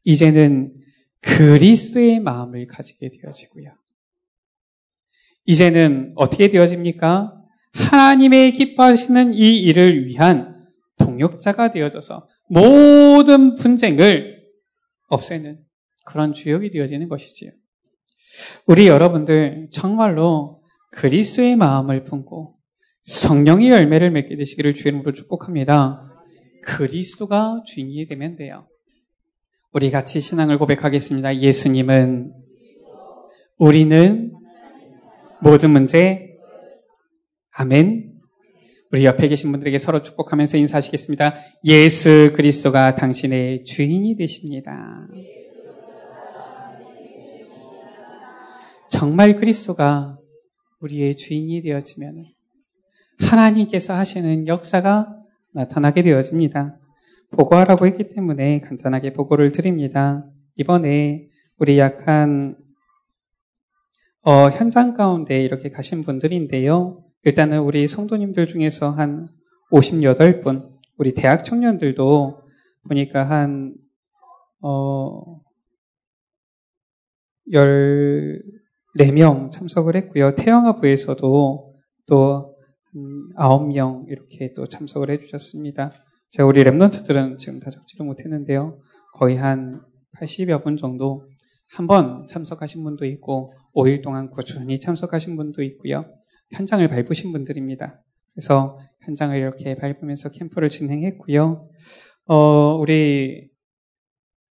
이제는 0.02 0.74
그리스도의 1.20 2.18
마음을 2.18 2.66
가지게 2.66 3.10
되어지고요. 3.10 3.72
이제는 5.44 6.12
어떻게 6.16 6.48
되어집니까? 6.48 7.40
하나님의 7.72 8.52
기뻐하시는 8.52 9.32
이 9.34 9.60
일을 9.62 10.06
위한 10.06 10.66
동역자가 10.98 11.70
되어져서 11.70 12.28
모든 12.48 13.54
분쟁을 13.54 14.42
없애는 15.06 15.60
그런 16.04 16.32
주역이 16.32 16.72
되어지는 16.72 17.08
것이지요. 17.08 17.52
우리 18.66 18.88
여러분들 18.88 19.68
정말로 19.70 20.59
그리스의 20.90 21.56
마음을 21.56 22.04
품고 22.04 22.56
성령의 23.02 23.70
열매를 23.70 24.10
맺게 24.10 24.36
되시기를 24.36 24.74
주의 24.74 24.92
이름으로 24.92 25.12
축복합니다. 25.12 26.06
그리스도가 26.62 27.62
주인이 27.66 28.06
되면 28.06 28.36
돼요. 28.36 28.66
우리 29.72 29.90
같이 29.90 30.20
신앙을 30.20 30.58
고백하겠습니다. 30.58 31.38
예수님은 31.38 32.32
우리는 33.58 34.32
모든 35.40 35.70
문제 35.70 36.36
아멘. 37.56 38.10
우리 38.92 39.04
옆에 39.04 39.28
계신 39.28 39.52
분들에게 39.52 39.78
서로 39.78 40.02
축복하면서 40.02 40.56
인사하시겠습니다. 40.58 41.36
예수 41.64 42.32
그리스도가 42.34 42.96
당신의 42.96 43.64
주인이 43.64 44.16
되십니다. 44.16 45.06
정말 48.88 49.36
그리스도가 49.36 50.19
우리의 50.80 51.16
주인이 51.16 51.60
되어지면 51.62 52.26
하나님께서 53.20 53.94
하시는 53.94 54.46
역사가 54.46 55.16
나타나게 55.52 56.02
되어집니다. 56.02 56.78
보고하라고 57.32 57.86
했기 57.86 58.08
때문에 58.08 58.60
간단하게 58.60 59.12
보고를 59.12 59.52
드립니다. 59.52 60.26
이번에 60.56 61.28
우리 61.58 61.78
약한 61.78 62.56
어, 64.22 64.50
현장 64.50 64.94
가운데 64.94 65.42
이렇게 65.42 65.70
가신 65.70 66.02
분들인데요. 66.02 67.04
일단은 67.24 67.60
우리 67.60 67.86
성도님들 67.88 68.46
중에서 68.46 68.90
한 68.90 69.30
58분, 69.72 70.68
우리 70.98 71.14
대학 71.14 71.44
청년들도 71.44 72.42
보니까 72.88 73.24
한, 73.24 73.74
어, 74.60 75.40
14명 78.98 79.50
참석을 79.50 79.96
했고요. 79.96 80.34
태영아부에서도 80.34 81.74
또 82.06 82.56
9명 83.36 84.08
이렇게 84.08 84.52
또 84.54 84.66
참석을 84.66 85.10
해주셨습니다. 85.10 85.92
제가 86.30 86.46
우리 86.48 86.62
랩런트들은 86.64 87.38
지금 87.38 87.60
다 87.60 87.70
적지를 87.70 88.04
못했는데요. 88.06 88.80
거의 89.14 89.36
한 89.36 89.82
80여 90.16 90.62
분 90.64 90.76
정도 90.76 91.28
한 91.72 91.86
번 91.86 92.26
참석하신 92.26 92.82
분도 92.82 93.04
있고 93.06 93.52
5일 93.74 94.02
동안 94.02 94.30
꾸준히 94.30 94.80
참석하신 94.80 95.36
분도 95.36 95.62
있고요. 95.62 96.04
현장을 96.52 96.86
밟으신 96.88 97.30
분들입니다. 97.30 98.02
그래서 98.34 98.78
현장을 99.02 99.36
이렇게 99.36 99.76
밟으면서 99.76 100.30
캠프를 100.30 100.68
진행했고요. 100.68 101.68
어, 102.26 102.74
우리 102.76 103.50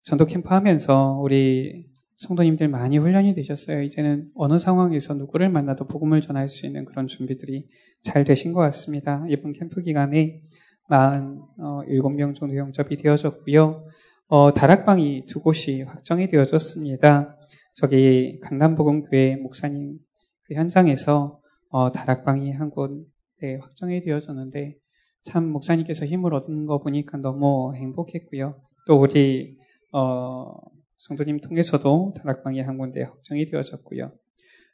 전도 0.04 0.26
캠프 0.26 0.50
하면서 0.50 1.20
우리 1.22 1.86
성도님들 2.18 2.68
많이 2.68 2.98
훈련이 2.98 3.34
되셨어요. 3.36 3.82
이제는 3.82 4.30
어느 4.36 4.60
상황에서 4.60 5.14
누구를 5.14 5.50
만나도 5.50 5.88
복음을 5.88 6.22
전할 6.22 6.50
수 6.50 6.66
있는 6.66 6.86
그런 6.86 7.08
준비들이 7.08 7.68
잘 8.04 8.24
되신 8.24 8.54
것 8.54 8.60
같습니다. 8.62 9.26
이번 9.30 9.54
캠프 9.54 9.82
기간에 9.82 10.42
47명 10.90 12.32
어, 12.32 12.34
정도 12.34 12.56
영접이 12.56 12.98
되어졌고요. 12.98 13.86
어, 14.28 14.54
다락방이 14.54 15.26
두 15.28 15.42
곳이 15.42 15.84
확정이 15.84 16.28
되어졌습니다. 16.28 17.38
저기 17.76 18.40
강남복음교회 18.42 19.38
목사님 19.38 19.98
그 20.44 20.54
현장에서 20.54 21.40
어, 21.70 21.92
다락방이 21.92 22.52
한 22.52 22.70
곳에 22.70 23.58
확정이 23.62 24.02
되어졌는데 24.02 24.78
참 25.24 25.50
목사님께서 25.50 26.06
힘을 26.06 26.34
얻은 26.34 26.66
거 26.66 26.80
보니까 26.80 27.18
너무 27.18 27.74
행복했고요. 27.76 28.62
또 28.86 29.00
우리 29.00 29.58
어, 29.92 30.54
성도님 30.98 31.40
통해서도 31.42 32.14
다락방이 32.18 32.62
한 32.62 32.78
군데 32.78 33.04
확정이 33.04 33.46
되어졌고요. 33.46 34.12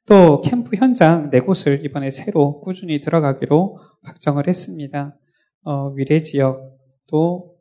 또 0.06 0.42
캠프 0.42 0.76
현장 0.76 1.30
네 1.30 1.40
곳을 1.40 1.86
이번에 1.86 2.12
새로 2.12 2.62
꾸준히 2.62 3.00
들어가기로 3.00 3.80
확정을 4.04 4.48
했습니다. 4.48 5.18
어, 5.64 5.90
위례 5.90 6.20
지역 6.20 6.78
또 7.08 7.56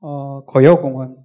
어, 0.00 0.44
거여공원 0.46 1.16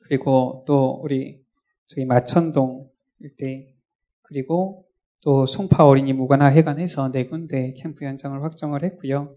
그리고 0.00 0.64
또 0.66 1.00
우리 1.02 1.42
저희 1.86 2.04
마천동 2.04 2.88
일대 3.20 3.74
그리고 4.22 4.84
또 5.22 5.46
송파 5.46 5.86
어린이 5.86 6.12
무관화 6.12 6.52
회관에서 6.52 7.10
네 7.10 7.26
군데 7.26 7.72
캠프 7.74 8.04
현장을 8.04 8.42
확정을 8.42 8.84
했고요. 8.84 9.34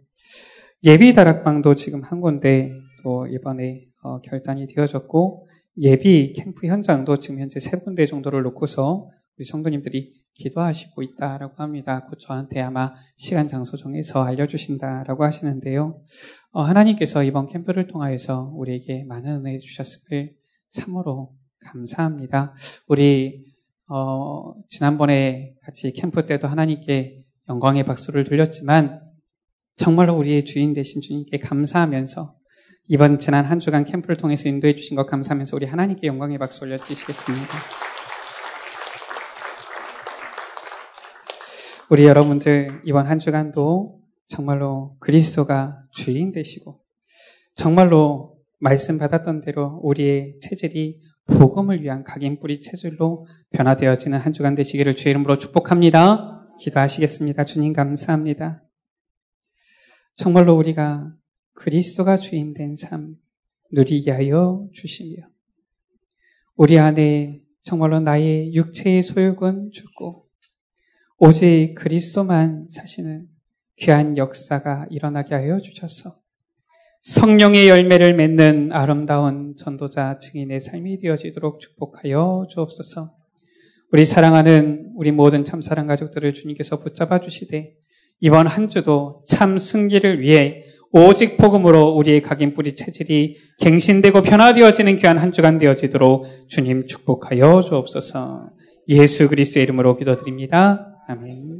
예비 0.83 1.13
다락방도 1.13 1.75
지금 1.75 2.03
한 2.03 2.21
군데 2.21 2.71
또 3.03 3.25
이번에 3.27 3.85
어, 4.03 4.21
결단이 4.21 4.67
되어졌고 4.67 5.46
예비 5.79 6.33
캠프 6.33 6.65
현장도 6.65 7.19
지금 7.19 7.39
현재 7.39 7.59
세 7.59 7.77
군데 7.77 8.05
정도를 8.07 8.41
놓고서 8.43 9.09
우리 9.37 9.45
성도님들이 9.45 10.13
기도하시고 10.33 11.03
있다라고 11.03 11.55
합니다. 11.57 12.05
곧 12.05 12.17
저한테 12.19 12.61
아마 12.61 12.93
시간 13.15 13.47
장소 13.47 13.77
정해서 13.77 14.23
알려주신다라고 14.23 15.23
하시는데요. 15.23 16.01
어, 16.51 16.61
하나님께서 16.61 17.23
이번 17.23 17.47
캠프를 17.47 17.87
통하여서 17.87 18.51
우리에게 18.55 19.03
많은 19.03 19.45
은혜 19.45 19.57
주셨음을 19.57 20.35
참으로 20.69 21.35
감사합니다. 21.59 22.55
우리 22.87 23.45
어, 23.87 24.53
지난번에 24.67 25.55
같이 25.61 25.91
캠프 25.93 26.25
때도 26.25 26.47
하나님께 26.47 27.23
영광의 27.49 27.85
박수를 27.85 28.23
돌렸지만 28.23 29.01
정말로 29.75 30.15
우리의 30.15 30.43
주인 30.45 30.73
되신 30.73 31.01
주님께 31.01 31.37
감사하면서 31.39 32.36
이번 32.89 33.19
지난 33.19 33.43
한 33.43 33.59
주간 33.59 33.83
캠프를 33.83 34.15
통해서 34.15 34.47
인도해 34.47 34.73
주신 34.73 34.95
것 34.95 35.05
감사하면서 35.07 35.57
우리 35.57 35.65
하나님께 35.65 36.07
영광의 36.07 36.37
박수 36.37 36.63
올려드리시겠습니다. 36.63 37.53
우리 41.89 42.05
여러분들 42.05 42.81
이번 42.85 43.07
한 43.07 43.19
주간도 43.19 43.99
정말로 44.27 44.95
그리스도가 45.01 45.83
주인 45.91 46.31
되시고 46.31 46.79
정말로 47.55 48.37
말씀 48.57 48.97
받았던 48.97 49.41
대로 49.41 49.81
우리의 49.83 50.39
체질이 50.39 51.01
복음을 51.25 51.83
위한 51.83 52.05
각인 52.05 52.39
뿌리 52.39 52.61
체질로 52.61 53.27
변화되어지는 53.51 54.17
한 54.17 54.31
주간 54.31 54.55
되시기를 54.55 54.95
주의 54.95 55.11
이름으로 55.11 55.37
축복합니다. 55.37 56.47
기도하시겠습니다. 56.61 57.43
주님 57.43 57.73
감사합니다. 57.73 58.63
정말로 60.15 60.55
우리가 60.55 61.11
그리스도가 61.57 62.17
주인 62.17 62.53
된 62.53 62.75
삶 62.75 63.17
누리게 63.71 64.11
하여 64.11 64.67
주시며 64.73 65.27
우리 66.55 66.77
안에 66.79 67.41
정말로 67.61 67.99
나의 67.99 68.53
육체의 68.53 69.03
소욕은 69.03 69.71
죽고 69.71 70.27
오직 71.17 71.73
그리스도만 71.75 72.67
사시는 72.69 73.27
귀한 73.77 74.17
역사가 74.17 74.87
일어나게 74.89 75.35
하여 75.35 75.59
주셔서 75.59 76.19
성령의 77.01 77.67
열매를 77.67 78.13
맺는 78.13 78.71
아름다운 78.71 79.55
전도자 79.57 80.17
증인의 80.19 80.59
삶이 80.59 80.99
되어지도록 80.99 81.59
축복하여 81.59 82.47
주옵소서. 82.49 83.15
우리 83.91 84.05
사랑하는 84.05 84.91
우리 84.95 85.11
모든 85.11 85.43
참사랑 85.43 85.87
가족들을 85.87 86.33
주님께서 86.33 86.79
붙잡아 86.79 87.19
주시되 87.19 87.75
이번 88.19 88.47
한 88.47 88.67
주도 88.67 89.23
참 89.27 89.57
승리를 89.57 90.21
위해 90.21 90.63
오직 90.91 91.37
복음으로 91.37 91.89
우리의 91.89 92.21
각인 92.21 92.53
뿌리 92.53 92.75
체질이 92.75 93.37
갱신되고 93.59 94.21
변화되어지는 94.21 94.95
귀한 94.95 95.17
한 95.17 95.31
주간 95.31 95.57
되어지도록 95.57 96.25
주님 96.47 96.85
축복하여 96.85 97.61
주옵소서. 97.61 98.49
예수 98.89 99.27
그리스도의 99.27 99.63
이름으로 99.63 99.97
기도드립니다. 99.97 101.03
아멘. 101.07 101.56